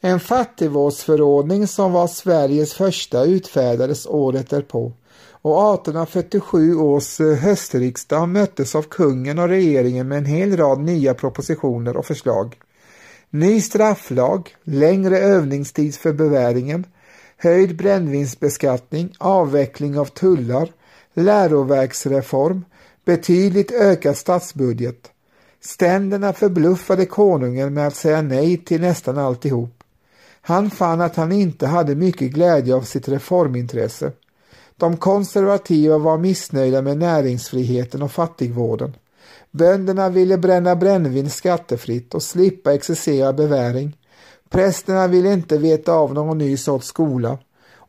En 0.00 0.20
fattigvårdsförordning 0.20 1.66
som 1.66 1.92
var 1.92 2.06
Sveriges 2.06 2.74
första 2.74 3.24
utfärdades 3.24 4.06
året 4.06 4.50
därpå 4.50 4.92
och 5.46 5.74
1847 5.74 6.76
års 6.76 7.20
eh, 7.20 7.34
höstriksdag 7.34 8.28
möttes 8.28 8.74
av 8.74 8.82
kungen 8.82 9.38
och 9.38 9.48
regeringen 9.48 10.08
med 10.08 10.18
en 10.18 10.24
hel 10.24 10.56
rad 10.56 10.80
nya 10.80 11.14
propositioner 11.14 11.96
och 11.96 12.06
förslag. 12.06 12.56
Ny 13.30 13.60
strafflag, 13.60 14.56
längre 14.64 15.18
övningstid 15.18 15.94
för 15.94 16.12
beväringen, 16.12 16.86
höjd 17.36 17.76
brännvinsbeskattning, 17.76 19.14
avveckling 19.18 19.98
av 19.98 20.04
tullar, 20.04 20.72
läroverksreform, 21.14 22.64
betydligt 23.04 23.72
ökad 23.72 24.16
statsbudget. 24.16 25.10
Ständerna 25.60 26.32
förbluffade 26.32 27.06
konungen 27.06 27.74
med 27.74 27.86
att 27.86 27.96
säga 27.96 28.22
nej 28.22 28.56
till 28.56 28.80
nästan 28.80 29.18
alltihop. 29.18 29.84
Han 30.40 30.70
fann 30.70 31.00
att 31.00 31.16
han 31.16 31.32
inte 31.32 31.66
hade 31.66 31.94
mycket 31.94 32.30
glädje 32.30 32.74
av 32.74 32.82
sitt 32.82 33.08
reformintresse. 33.08 34.12
De 34.78 34.96
konservativa 34.96 35.98
var 35.98 36.18
missnöjda 36.18 36.82
med 36.82 36.98
näringsfriheten 36.98 38.02
och 38.02 38.12
fattigvården. 38.12 38.96
Bönderna 39.50 40.08
ville 40.08 40.38
bränna 40.38 40.76
brännvin 40.76 41.30
skattefritt 41.30 42.14
och 42.14 42.22
slippa 42.22 42.74
exercera 42.74 43.32
beväring. 43.32 43.96
Prästerna 44.50 45.06
ville 45.06 45.32
inte 45.32 45.58
veta 45.58 45.92
av 45.92 46.14
någon 46.14 46.38
ny 46.38 46.56
sorts 46.56 46.86
skola 46.86 47.38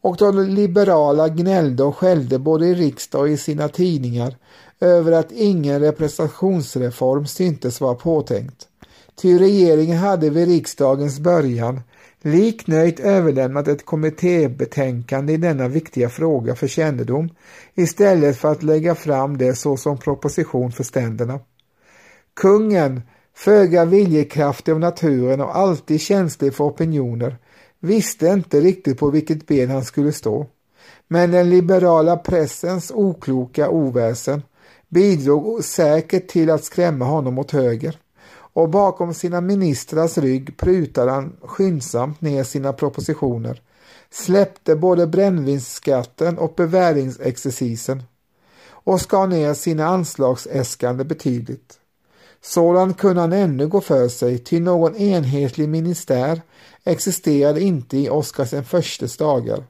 och 0.02 0.18
de 0.18 0.48
liberala 0.48 1.30
gnällde 1.30 1.84
och 1.84 1.98
skällde 1.98 2.40
både 2.40 2.68
i 2.68 2.76
riksdag 2.76 3.22
och 3.22 3.30
i 3.30 3.38
sina 3.38 3.68
tidningar 3.68 4.36
över 4.80 5.12
att 5.12 5.32
ingen 5.32 5.80
representationsreform 5.80 7.28
syntes 7.28 7.82
vara 7.82 7.96
påtänkt. 7.96 8.68
Ty 9.16 9.40
regeringen 9.40 9.98
hade 9.98 10.30
vid 10.30 10.48
riksdagens 10.48 11.20
början 11.20 11.82
liknöjt 12.32 13.00
överlämnat 13.00 13.68
ett 13.68 13.86
kommittébetänkande 13.86 15.34
i 15.34 15.38
denna 15.38 15.68
viktiga 15.68 16.10
fråga 16.10 16.56
för 16.56 16.68
kännedom 16.68 17.30
istället 17.76 18.38
för 18.38 18.52
att 18.52 18.64
lägga 18.64 18.96
fram 18.96 19.38
det 19.38 19.56
såsom 19.56 19.98
proposition 19.98 20.72
för 20.72 20.84
ständerna. 20.84 21.40
Kungen, 22.36 23.02
föga 23.36 23.86
viljekraftig 23.86 24.72
av 24.72 24.80
naturen 24.80 25.42
och 25.42 25.58
alltid 25.58 26.02
känslig 26.02 26.54
för 26.54 26.64
opinioner, 26.64 27.38
visste 27.80 28.28
inte 28.28 28.62
riktigt 28.62 29.00
på 29.00 29.10
vilket 29.10 29.48
ben 29.48 29.70
han 29.70 29.86
skulle 29.86 30.12
stå. 30.12 30.48
Men 31.08 31.32
den 31.32 31.50
liberala 31.50 32.18
pressens 32.18 32.92
okloka 32.96 33.70
oväsen 33.70 34.42
bidrog 34.90 35.64
säkert 35.64 36.28
till 36.28 36.50
att 36.50 36.64
skrämma 36.64 37.06
honom 37.06 37.40
åt 37.40 37.52
höger 37.52 37.98
och 38.58 38.70
bakom 38.70 39.14
sina 39.14 39.42
ministrars 39.42 40.18
rygg 40.18 40.58
prutade 40.58 41.12
han 41.12 41.36
skyndsamt 41.42 42.22
ner 42.22 42.44
sina 42.44 42.74
propositioner, 42.74 43.62
släppte 44.10 44.76
både 44.76 45.08
brännvinsskatten 45.08 46.38
och 46.38 46.54
beväringsexercisen 46.56 48.04
och 48.70 49.02
skar 49.02 49.28
ner 49.28 49.54
sina 49.54 49.88
anslagsäskande 49.88 51.04
betydligt. 51.04 51.80
Sådant 52.42 52.98
kunde 52.98 53.22
han 53.22 53.34
ännu 53.34 53.68
gå 53.68 53.82
för 53.82 54.08
sig, 54.08 54.38
till 54.38 54.62
någon 54.62 54.96
enhetlig 54.96 55.70
ministär 55.70 56.42
existerade 56.84 57.62
inte 57.62 57.98
i 57.98 58.10
Oskars 58.10 58.50
den 58.50 58.66
förstes 58.66 59.18
dagar. 59.18 59.64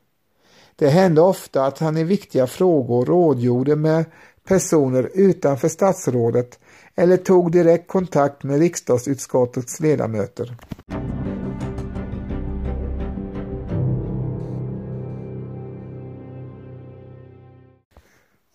Det 0.76 0.90
hände 0.90 1.22
ofta 1.22 1.66
att 1.66 1.80
han 1.80 1.98
i 1.98 2.04
viktiga 2.04 2.48
frågor 2.48 3.06
rådgjorde 3.06 3.76
med 3.76 4.06
personer 4.48 5.10
utanför 5.14 5.70
statsrådet 5.70 6.60
eller 6.98 7.18
tog 7.18 7.52
direkt 7.52 7.88
kontakt 7.88 8.44
med 8.44 8.60
riksdagsutskottets 8.60 9.80
ledamöter. 9.80 10.58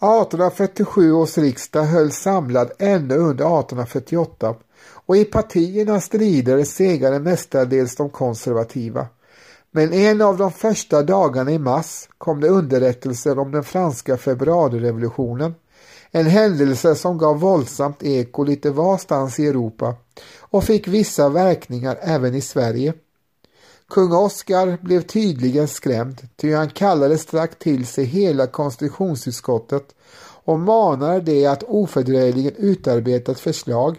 1847 0.02 1.12
års 1.12 1.38
riksdag 1.38 1.82
hölls 1.82 2.16
samlad 2.16 2.70
ännu 2.78 3.14
under 3.14 3.60
1848 3.60 4.54
och 4.84 5.16
i 5.16 5.24
partiernas 5.24 6.04
strider 6.04 6.64
segrade 6.64 7.20
mestadels 7.20 7.96
de 7.96 8.10
konservativa. 8.10 9.06
Men 9.70 9.92
en 9.92 10.20
av 10.20 10.36
de 10.36 10.52
första 10.52 11.02
dagarna 11.02 11.50
i 11.50 11.58
mars 11.58 12.08
kom 12.18 12.40
det 12.40 12.48
underrättelser 12.48 13.38
om 13.38 13.52
den 13.52 13.64
franska 13.64 14.16
februarirevolutionen. 14.16 15.54
En 16.14 16.26
händelse 16.26 16.94
som 16.94 17.18
gav 17.18 17.40
våldsamt 17.40 18.02
eko 18.02 18.44
lite 18.44 18.70
varstans 18.70 19.38
i 19.38 19.46
Europa 19.46 19.94
och 20.38 20.64
fick 20.64 20.88
vissa 20.88 21.28
verkningar 21.28 21.98
även 22.02 22.34
i 22.34 22.40
Sverige. 22.40 22.94
Kung 23.88 24.12
Oscar 24.12 24.78
blev 24.82 25.00
tydligen 25.00 25.68
skrämd, 25.68 26.28
ty 26.36 26.54
han 26.54 26.70
kallade 26.70 27.18
strax 27.18 27.56
till 27.58 27.86
sig 27.86 28.04
hela 28.04 28.46
konstitutionsutskottet 28.46 29.94
och 30.44 30.58
manade 30.58 31.20
det 31.20 31.46
att 31.46 31.62
ofördröjligen 31.62 32.54
utarbeta 32.56 33.32
ett 33.32 33.40
förslag 33.40 33.96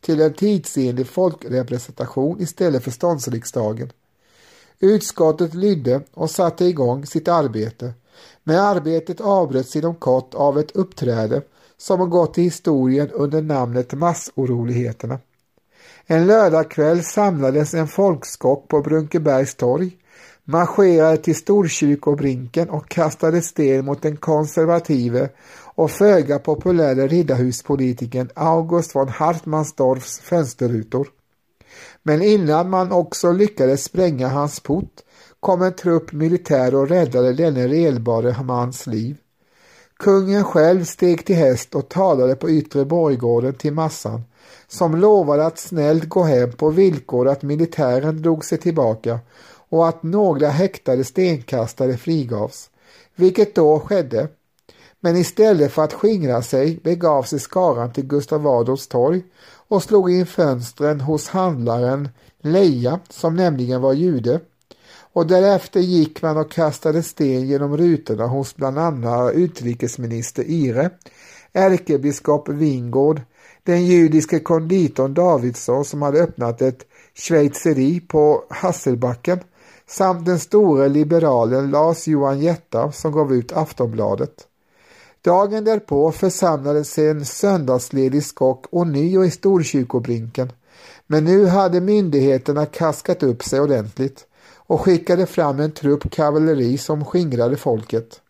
till 0.00 0.20
en 0.20 0.34
tidsenlig 0.34 1.06
folkrepresentation 1.06 2.40
istället 2.40 2.84
för 2.84 2.90
ståndsriksdagen. 2.90 3.90
Utskottet 4.80 5.54
lydde 5.54 6.00
och 6.14 6.30
satte 6.30 6.64
igång 6.64 7.06
sitt 7.06 7.28
arbete, 7.28 7.92
men 8.42 8.58
arbetet 8.58 9.20
avbröts 9.20 9.76
inom 9.76 9.94
kort 9.94 10.34
av 10.34 10.58
ett 10.58 10.70
uppträde 10.70 11.42
som 11.84 12.00
har 12.00 12.06
gått 12.06 12.34
till 12.34 12.44
historien 12.44 13.10
under 13.10 13.42
namnet 13.42 13.92
massoroligheterna. 13.92 15.18
En 16.06 16.26
lördagkväll 16.26 17.02
samlades 17.04 17.74
en 17.74 17.88
folkskock 17.88 18.68
på 18.68 18.80
Brunkebergs 18.80 19.54
torg, 19.54 19.96
marscherade 20.44 21.16
till 21.16 21.36
Storkyrkobrinken 21.36 22.70
och 22.70 22.88
kastade 22.88 23.42
sten 23.42 23.84
mot 23.84 24.02
den 24.02 24.16
konservative 24.16 25.28
och 25.74 25.90
föga 25.90 26.38
populära 26.38 27.06
riddarhuspolitikern 27.06 28.28
August 28.34 28.94
von 28.94 29.08
Hartmannsdorfs 29.08 30.20
fönsterrutor. 30.20 31.08
Men 32.02 32.22
innan 32.22 32.70
man 32.70 32.92
också 32.92 33.32
lyckades 33.32 33.84
spränga 33.84 34.28
hans 34.28 34.60
port 34.60 35.00
kom 35.40 35.62
en 35.62 35.74
trupp 35.74 36.12
militär 36.12 36.74
och 36.74 36.88
räddade 36.88 37.32
denne 37.32 37.68
relbare 37.68 38.42
mans 38.42 38.86
liv. 38.86 39.16
Kungen 39.98 40.44
själv 40.44 40.84
steg 40.84 41.26
till 41.26 41.36
häst 41.36 41.74
och 41.74 41.88
talade 41.88 42.36
på 42.36 42.50
yttre 42.50 42.84
borggården 42.84 43.54
till 43.54 43.72
massan 43.72 44.22
som 44.68 44.96
lovade 44.96 45.46
att 45.46 45.58
snällt 45.58 46.08
gå 46.08 46.22
hem 46.22 46.52
på 46.52 46.70
villkor 46.70 47.28
att 47.28 47.42
militären 47.42 48.22
drog 48.22 48.44
sig 48.44 48.58
tillbaka 48.58 49.18
och 49.68 49.88
att 49.88 50.02
några 50.02 50.48
häktade 50.48 51.04
stenkastare 51.04 51.96
frigavs, 51.96 52.70
vilket 53.14 53.54
då 53.54 53.80
skedde. 53.80 54.28
Men 55.00 55.16
istället 55.16 55.72
för 55.72 55.82
att 55.82 55.92
skingra 55.92 56.42
sig 56.42 56.80
begav 56.82 57.22
sig 57.22 57.38
skaran 57.38 57.92
till 57.92 58.06
Gustav 58.06 58.46
Adolfs 58.46 58.88
torg 58.88 59.22
och 59.68 59.82
slog 59.82 60.10
in 60.10 60.26
fönstren 60.26 61.00
hos 61.00 61.28
handlaren 61.28 62.08
Leja, 62.42 63.00
som 63.08 63.36
nämligen 63.36 63.80
var 63.80 63.92
jude. 63.92 64.40
Och 65.14 65.26
därefter 65.26 65.80
gick 65.80 66.22
man 66.22 66.36
och 66.36 66.50
kastade 66.50 67.02
sten 67.02 67.46
genom 67.46 67.76
rutorna 67.76 68.26
hos 68.26 68.56
bland 68.56 68.78
annat 68.78 69.34
utrikesminister 69.34 70.42
Ire, 70.42 70.90
ärkebiskop 71.52 72.48
Wingård, 72.48 73.20
den 73.62 73.86
judiske 73.86 74.40
konditorn 74.40 75.14
Davidsson 75.14 75.84
som 75.84 76.02
hade 76.02 76.22
öppnat 76.22 76.62
ett 76.62 76.86
schweizeri 77.14 78.00
på 78.00 78.44
Hasselbacken 78.50 79.40
samt 79.86 80.26
den 80.26 80.38
store 80.38 80.88
liberalen 80.88 81.70
Lars 81.70 82.06
Johan 82.06 82.40
Jetta 82.40 82.92
som 82.92 83.12
gav 83.12 83.32
ut 83.32 83.52
Aftonbladet. 83.52 84.46
Dagen 85.22 85.64
därpå 85.64 86.12
församlades 86.12 86.90
sig 86.90 87.08
en 87.08 87.24
söndagsledig 87.24 88.24
skock 88.24 88.66
ånyo 88.70 89.24
i 89.24 89.30
Storkyrkobrinken 89.30 90.52
men 91.06 91.24
nu 91.24 91.46
hade 91.46 91.80
myndigheterna 91.80 92.66
kaskat 92.66 93.22
upp 93.22 93.42
sig 93.42 93.60
ordentligt 93.60 94.26
och 94.66 94.80
skickade 94.80 95.26
fram 95.26 95.60
en 95.60 95.72
trupp 95.72 96.10
kavalleri 96.10 96.78
som 96.78 97.04
skingrade 97.04 97.56
folket. 97.56 98.20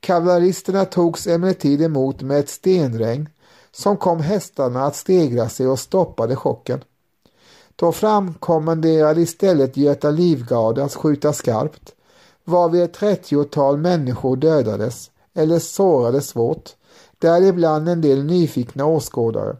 Kavalleristerna 0.00 0.84
togs 0.84 1.26
emellertid 1.26 1.82
emot 1.82 2.22
med 2.22 2.38
ett 2.38 2.48
stenregn 2.48 3.28
som 3.72 3.96
kom 3.96 4.20
hästarna 4.20 4.84
att 4.84 4.96
stegra 4.96 5.48
sig 5.48 5.66
och 5.66 5.78
stoppade 5.78 6.36
chocken. 6.36 6.80
Då 7.76 7.92
framkommenderade 7.92 9.20
istället 9.20 9.76
Göta 9.76 10.10
Livgarde 10.10 10.84
att 10.84 10.94
skjuta 10.94 11.32
skarpt, 11.32 11.94
varvid 12.44 12.82
ett 12.82 12.92
trettiotal 12.92 13.76
människor 13.76 14.36
dödades 14.36 15.10
eller 15.34 15.58
sårades 15.58 16.28
svårt, 16.28 16.70
däribland 17.18 17.88
en 17.88 18.00
del 18.00 18.24
nyfikna 18.24 18.86
åskådare. 18.86 19.56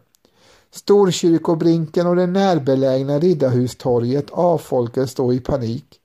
Storkyrkobrinken 0.71 2.07
och 2.07 2.15
det 2.15 2.27
närbelägna 2.27 3.19
Riddarhustorget 3.19 4.29
avfolkades 4.31 5.15
då 5.15 5.33
i 5.33 5.39
panik. 5.39 5.98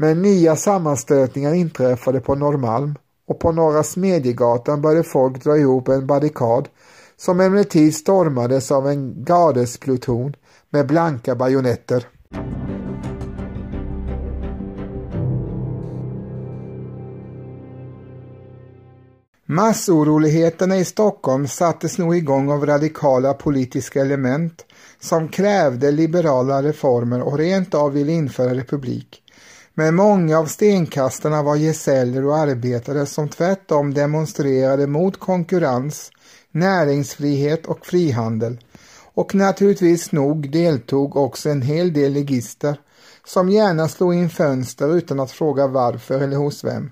Men 0.00 0.22
nya 0.22 0.56
sammanstötningar 0.56 1.54
inträffade 1.54 2.20
på 2.20 2.34
Norrmalm 2.34 2.94
och 3.28 3.40
på 3.40 3.52
Norra 3.52 3.82
Smedjegatan 3.82 4.82
började 4.82 5.02
folk 5.02 5.44
dra 5.44 5.56
ihop 5.56 5.88
en 5.88 6.06
barrikad 6.06 6.68
som 7.16 7.40
emellertid 7.40 7.94
stormades 7.94 8.72
av 8.72 8.88
en 8.88 9.24
gardespluton 9.24 10.36
med 10.70 10.86
blanka 10.86 11.34
bajonetter. 11.34 12.06
Massoroligheterna 19.46 20.76
i 20.76 20.84
Stockholm 20.84 21.48
sattes 21.48 21.98
nog 21.98 22.16
igång 22.16 22.50
av 22.50 22.66
radikala 22.66 23.34
politiska 23.34 24.00
element 24.00 24.64
som 25.00 25.28
krävde 25.28 25.90
liberala 25.90 26.62
reformer 26.62 27.22
och 27.22 27.38
rent 27.38 27.74
av 27.74 27.92
ville 27.92 28.12
införa 28.12 28.54
republik. 28.54 29.22
Men 29.80 29.94
många 29.94 30.38
av 30.38 30.46
stenkastarna 30.46 31.42
var 31.42 31.56
gesäller 31.56 32.24
och 32.24 32.36
arbetare 32.36 33.06
som 33.06 33.28
tvärtom 33.28 33.94
demonstrerade 33.94 34.86
mot 34.86 35.20
konkurrens 35.20 36.10
näringsfrihet 36.50 37.66
och 37.66 37.86
frihandel 37.86 38.58
och 39.14 39.34
naturligtvis 39.34 40.12
nog 40.12 40.52
deltog 40.52 41.16
också 41.16 41.48
en 41.48 41.62
hel 41.62 41.92
del 41.92 42.12
legister 42.12 42.80
som 43.26 43.50
gärna 43.50 43.88
slog 43.88 44.14
in 44.14 44.30
fönster 44.30 44.96
utan 44.96 45.20
att 45.20 45.30
fråga 45.30 45.66
varför 45.66 46.20
eller 46.20 46.36
hos 46.36 46.64
vem. 46.64 46.90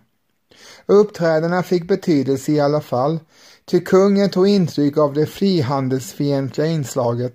Uppträdena 0.87 1.63
fick 1.63 1.89
betydelse 1.89 2.53
i 2.53 2.61
alla 2.61 2.81
fall, 2.81 3.21
ty 3.65 3.81
kungen 3.81 4.31
tog 4.31 4.49
intryck 4.49 4.99
av 4.99 5.15
det 5.15 5.27
frihandelsfientliga 5.27 6.67
inslaget 6.67 7.35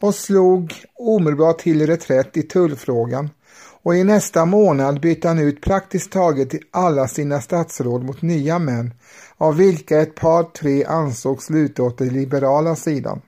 och 0.00 0.14
slog 0.14 0.74
omedelbart 0.94 1.58
till 1.58 1.86
reträtt 1.86 2.36
i 2.36 2.42
tullfrågan 2.42 3.30
och 3.86 3.96
i 3.96 4.04
nästa 4.04 4.44
månad 4.44 5.00
bytte 5.00 5.28
han 5.28 5.38
ut 5.38 5.60
praktiskt 5.60 6.12
taget 6.12 6.48
alla 6.70 7.08
sina 7.08 7.40
statsråd 7.40 8.04
mot 8.04 8.22
nya 8.22 8.58
män 8.58 8.94
av 9.36 9.56
vilka 9.56 10.00
ett 10.00 10.14
par 10.14 10.42
tre 10.42 10.84
ansågs 10.84 11.50
luta 11.50 11.82
åt 11.82 11.98
den 11.98 12.08
liberala 12.08 12.76
sidan. 12.76 13.20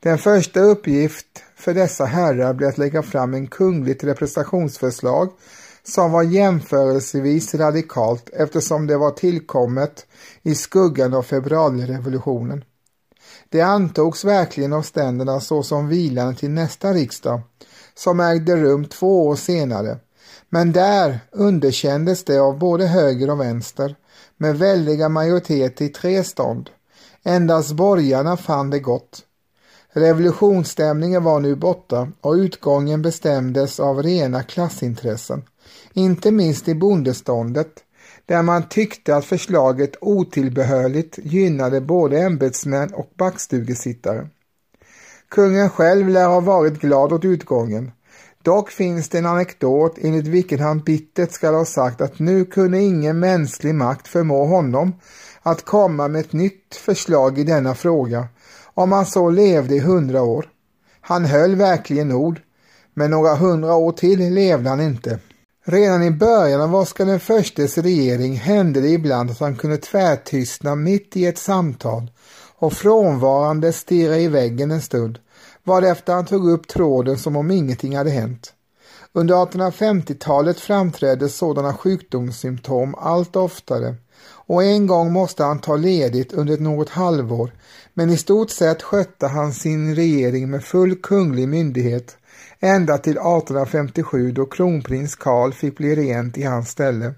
Den 0.00 0.18
första 0.18 0.60
uppgift 0.60 1.26
för 1.56 1.74
dessa 1.74 2.04
herrar 2.04 2.54
blev 2.54 2.68
att 2.68 2.78
lägga 2.78 3.02
fram 3.02 3.34
en 3.34 3.46
kungligt 3.46 4.04
representationsförslag 4.04 5.28
som 5.82 6.12
var 6.12 6.22
jämförelsevis 6.22 7.54
radikalt 7.54 8.30
eftersom 8.32 8.86
det 8.86 8.96
var 8.96 9.10
tillkommet 9.10 10.06
i 10.42 10.54
skuggan 10.54 11.14
av 11.14 11.22
februarirevolutionen. 11.22 12.64
Det 13.48 13.60
antogs 13.60 14.24
verkligen 14.24 14.72
av 14.72 14.82
ständerna 14.82 15.40
såsom 15.40 15.88
vilande 15.88 16.34
till 16.34 16.50
nästa 16.50 16.92
riksdag 16.92 17.40
som 17.94 18.20
ägde 18.20 18.56
rum 18.56 18.84
två 18.84 19.26
år 19.26 19.36
senare 19.36 19.98
men 20.54 20.72
där 20.72 21.20
underkändes 21.30 22.24
det 22.24 22.38
av 22.38 22.58
både 22.58 22.86
höger 22.86 23.30
och 23.30 23.40
vänster 23.40 23.96
med 24.36 24.58
väldiga 24.58 25.08
majoriteter 25.08 25.84
i 25.84 25.88
tre 25.88 26.24
stånd. 26.24 26.70
Endast 27.22 27.72
borgarna 27.72 28.36
fann 28.36 28.70
det 28.70 28.78
gott. 28.78 29.22
Revolutionsstämningen 29.92 31.24
var 31.24 31.40
nu 31.40 31.54
borta 31.54 32.12
och 32.20 32.32
utgången 32.32 33.02
bestämdes 33.02 33.80
av 33.80 34.02
rena 34.02 34.42
klassintressen, 34.42 35.42
inte 35.92 36.30
minst 36.30 36.68
i 36.68 36.74
bondeståndet, 36.74 37.72
där 38.26 38.42
man 38.42 38.68
tyckte 38.68 39.16
att 39.16 39.24
förslaget 39.24 39.96
otillbehörligt 40.00 41.18
gynnade 41.18 41.80
både 41.80 42.18
ämbetsmän 42.18 42.94
och 42.94 43.10
backstugesittare. 43.18 44.28
Kungen 45.32 45.70
själv 45.70 46.08
lär 46.08 46.26
ha 46.26 46.40
varit 46.40 46.80
glad 46.80 47.12
åt 47.12 47.24
utgången. 47.24 47.92
Dock 48.42 48.70
finns 48.70 49.08
det 49.08 49.18
en 49.18 49.26
anekdot 49.26 49.98
enligt 50.00 50.26
vilken 50.26 50.60
han 50.60 50.80
bittert 50.80 51.32
skall 51.32 51.54
ha 51.54 51.64
sagt 51.64 52.00
att 52.00 52.18
nu 52.18 52.44
kunde 52.44 52.78
ingen 52.78 53.18
mänsklig 53.18 53.74
makt 53.74 54.08
förmå 54.08 54.46
honom 54.46 54.94
att 55.42 55.64
komma 55.64 56.08
med 56.08 56.20
ett 56.20 56.32
nytt 56.32 56.74
förslag 56.74 57.38
i 57.38 57.44
denna 57.44 57.74
fråga, 57.74 58.28
om 58.74 58.92
han 58.92 59.06
så 59.06 59.30
levde 59.30 59.74
i 59.74 59.80
hundra 59.80 60.22
år. 60.22 60.46
Han 61.00 61.24
höll 61.24 61.54
verkligen 61.54 62.12
ord, 62.12 62.40
men 62.94 63.10
några 63.10 63.34
hundra 63.34 63.74
år 63.74 63.92
till 63.92 64.34
levde 64.34 64.70
han 64.70 64.80
inte. 64.80 65.18
Redan 65.64 66.02
i 66.02 66.10
början 66.10 66.60
av 66.60 66.76
Oscar 66.76 67.06
den 67.06 67.20
förstes 67.20 67.78
regering 67.78 68.36
hände 68.36 68.80
det 68.80 68.88
ibland 68.88 69.30
att 69.30 69.40
han 69.40 69.56
kunde 69.56 69.76
tvärtystna 69.76 70.74
mitt 70.74 71.16
i 71.16 71.26
ett 71.26 71.38
samtal 71.38 72.10
och 72.62 72.72
frånvarande 72.72 73.72
stirra 73.72 74.18
i 74.18 74.28
väggen 74.28 74.70
en 74.70 74.80
stund, 74.80 75.18
varefter 75.64 76.12
han 76.12 76.26
tog 76.26 76.50
upp 76.50 76.68
tråden 76.68 77.18
som 77.18 77.36
om 77.36 77.50
ingenting 77.50 77.96
hade 77.96 78.10
hänt. 78.10 78.52
Under 79.12 79.34
1850-talet 79.34 80.60
framträdde 80.60 81.28
sådana 81.28 81.74
sjukdomssymptom 81.74 82.94
allt 82.94 83.36
oftare 83.36 83.94
och 84.24 84.64
en 84.64 84.86
gång 84.86 85.12
måste 85.12 85.44
han 85.44 85.58
ta 85.58 85.76
ledigt 85.76 86.32
under 86.32 86.58
något 86.58 86.88
halvår 86.88 87.52
men 87.94 88.10
i 88.10 88.16
stort 88.16 88.50
sett 88.50 88.82
skötte 88.82 89.26
han 89.26 89.52
sin 89.52 89.94
regering 89.94 90.50
med 90.50 90.64
full 90.64 90.96
kunglig 90.96 91.48
myndighet 91.48 92.16
ända 92.60 92.98
till 92.98 93.12
1857 93.12 94.32
då 94.32 94.46
kronprins 94.46 95.16
Karl 95.16 95.52
fick 95.52 95.76
bli 95.76 95.96
regent 95.96 96.38
i 96.38 96.42
hans 96.42 96.68
ställe. 96.68 97.14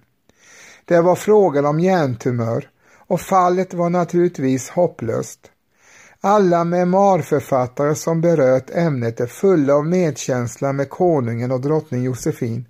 Det 0.85 1.00
var 1.00 1.16
frågan 1.16 1.66
om 1.66 1.80
hjärntumör 1.80 2.68
och 3.07 3.20
fallet 3.20 3.74
var 3.74 3.90
naturligtvis 3.90 4.70
hopplöst. 4.70 5.50
Alla 6.26 6.64
memoarförfattare 6.64 7.94
som 7.94 8.20
berört 8.20 8.70
ämnet 8.70 9.20
är 9.20 9.26
fulla 9.26 9.74
av 9.74 9.87
medkänsla 9.87 10.72
med 10.72 10.90
konungen 10.90 11.50
och 11.50 11.60
drottning 11.60 12.02
Josefin 12.02 12.64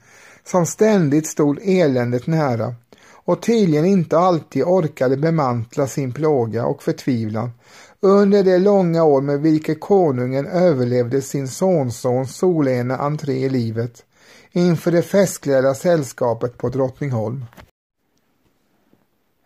som 0.44 0.66
ständigt 0.66 1.26
stod 1.26 1.58
eländet 1.62 2.26
nära 2.26 2.74
och 3.24 3.42
tydligen 3.42 3.84
inte 3.84 4.18
alltid 4.18 4.64
orkade 4.64 5.16
bemantla 5.16 5.86
sin 5.86 6.12
plåga 6.12 6.66
och 6.66 6.82
förtvivlan 6.82 7.50
under 8.00 8.42
de 8.42 8.58
långa 8.58 9.04
år 9.04 9.20
med 9.20 9.40
vilka 9.40 9.74
konungen 9.74 10.46
överlevde 10.46 11.22
sin 11.22 11.48
sonsons 11.48 12.36
solena 12.36 12.96
entré 12.96 13.34
i 13.34 13.48
livet 13.48 14.02
inför 14.52 14.92
det 14.92 15.02
festklädda 15.02 15.74
sällskapet 15.74 16.58
på 16.58 16.68
Drottningholm. 16.68 17.44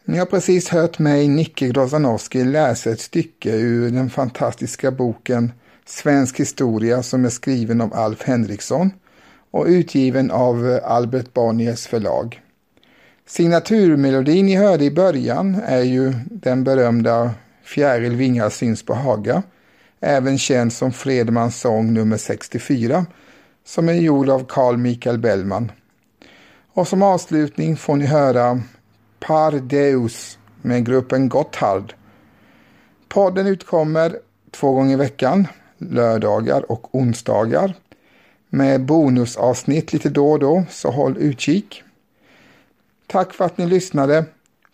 Ni 0.09 0.18
har 0.18 0.27
precis 0.27 0.68
hört 0.68 0.99
mig, 0.99 1.29
Nicke 1.29 1.68
Grozanowski, 1.68 2.44
läsa 2.44 2.90
ett 2.90 3.01
stycke 3.01 3.51
ur 3.51 3.90
den 3.90 4.11
fantastiska 4.11 4.90
boken 4.90 5.53
Svensk 5.87 6.40
historia 6.40 7.03
som 7.03 7.25
är 7.25 7.29
skriven 7.29 7.81
av 7.81 7.94
Alf 7.94 8.23
Henriksson 8.23 8.90
och 9.51 9.66
utgiven 9.66 10.31
av 10.31 10.81
Albert 10.85 11.35
Bonniers 11.35 11.87
förlag. 11.87 12.42
Signaturmelodin 13.27 14.47
ni 14.47 14.57
hörde 14.57 14.85
i 14.85 14.90
början 14.90 15.62
är 15.66 15.83
ju 15.83 16.12
den 16.31 16.64
berömda 16.64 17.31
Fjäril 17.64 18.16
vingar 18.16 18.51
syns 18.51 18.83
på 18.83 18.94
Haga, 18.94 19.42
även 20.01 20.38
känd 20.38 20.73
som 20.73 20.92
Fredmans 20.92 21.61
sång 21.61 21.94
nummer 21.94 22.16
64, 22.16 23.07
som 23.64 23.88
är 23.88 23.92
gjord 23.92 24.29
av 24.29 24.47
Carl 24.49 24.77
Michael 24.77 25.18
Bellman. 25.18 25.73
Och 26.73 26.88
som 26.88 27.03
avslutning 27.03 27.77
får 27.77 27.97
ni 27.97 28.07
höra 28.07 28.62
Par 29.20 29.52
Deus 29.52 30.38
med 30.62 30.87
gruppen 30.87 31.28
Gotthard. 31.28 31.94
Podden 33.09 33.46
utkommer 33.46 34.18
två 34.50 34.72
gånger 34.72 34.92
i 34.92 34.96
veckan, 34.96 35.46
lördagar 35.78 36.70
och 36.72 36.94
onsdagar, 36.94 37.74
med 38.48 38.85
bonusavsnitt 38.85 39.92
lite 39.92 40.09
då 40.09 40.33
och 40.33 40.38
då, 40.38 40.64
så 40.70 40.90
håll 40.90 41.16
utkik. 41.18 41.83
Tack 43.07 43.33
för 43.33 43.44
att 43.44 43.59
ni 43.59 43.66
lyssnade. 43.66 44.24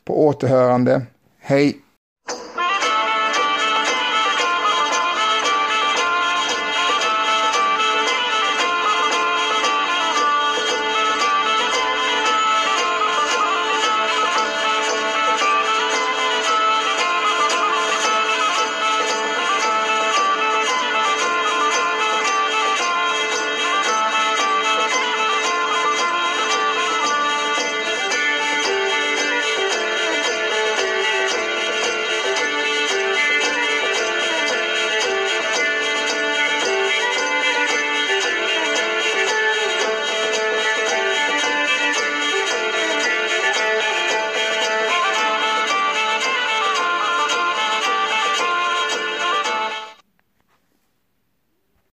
På 0.05 0.27
återhörande. 0.27 1.03
Hej! 1.39 1.84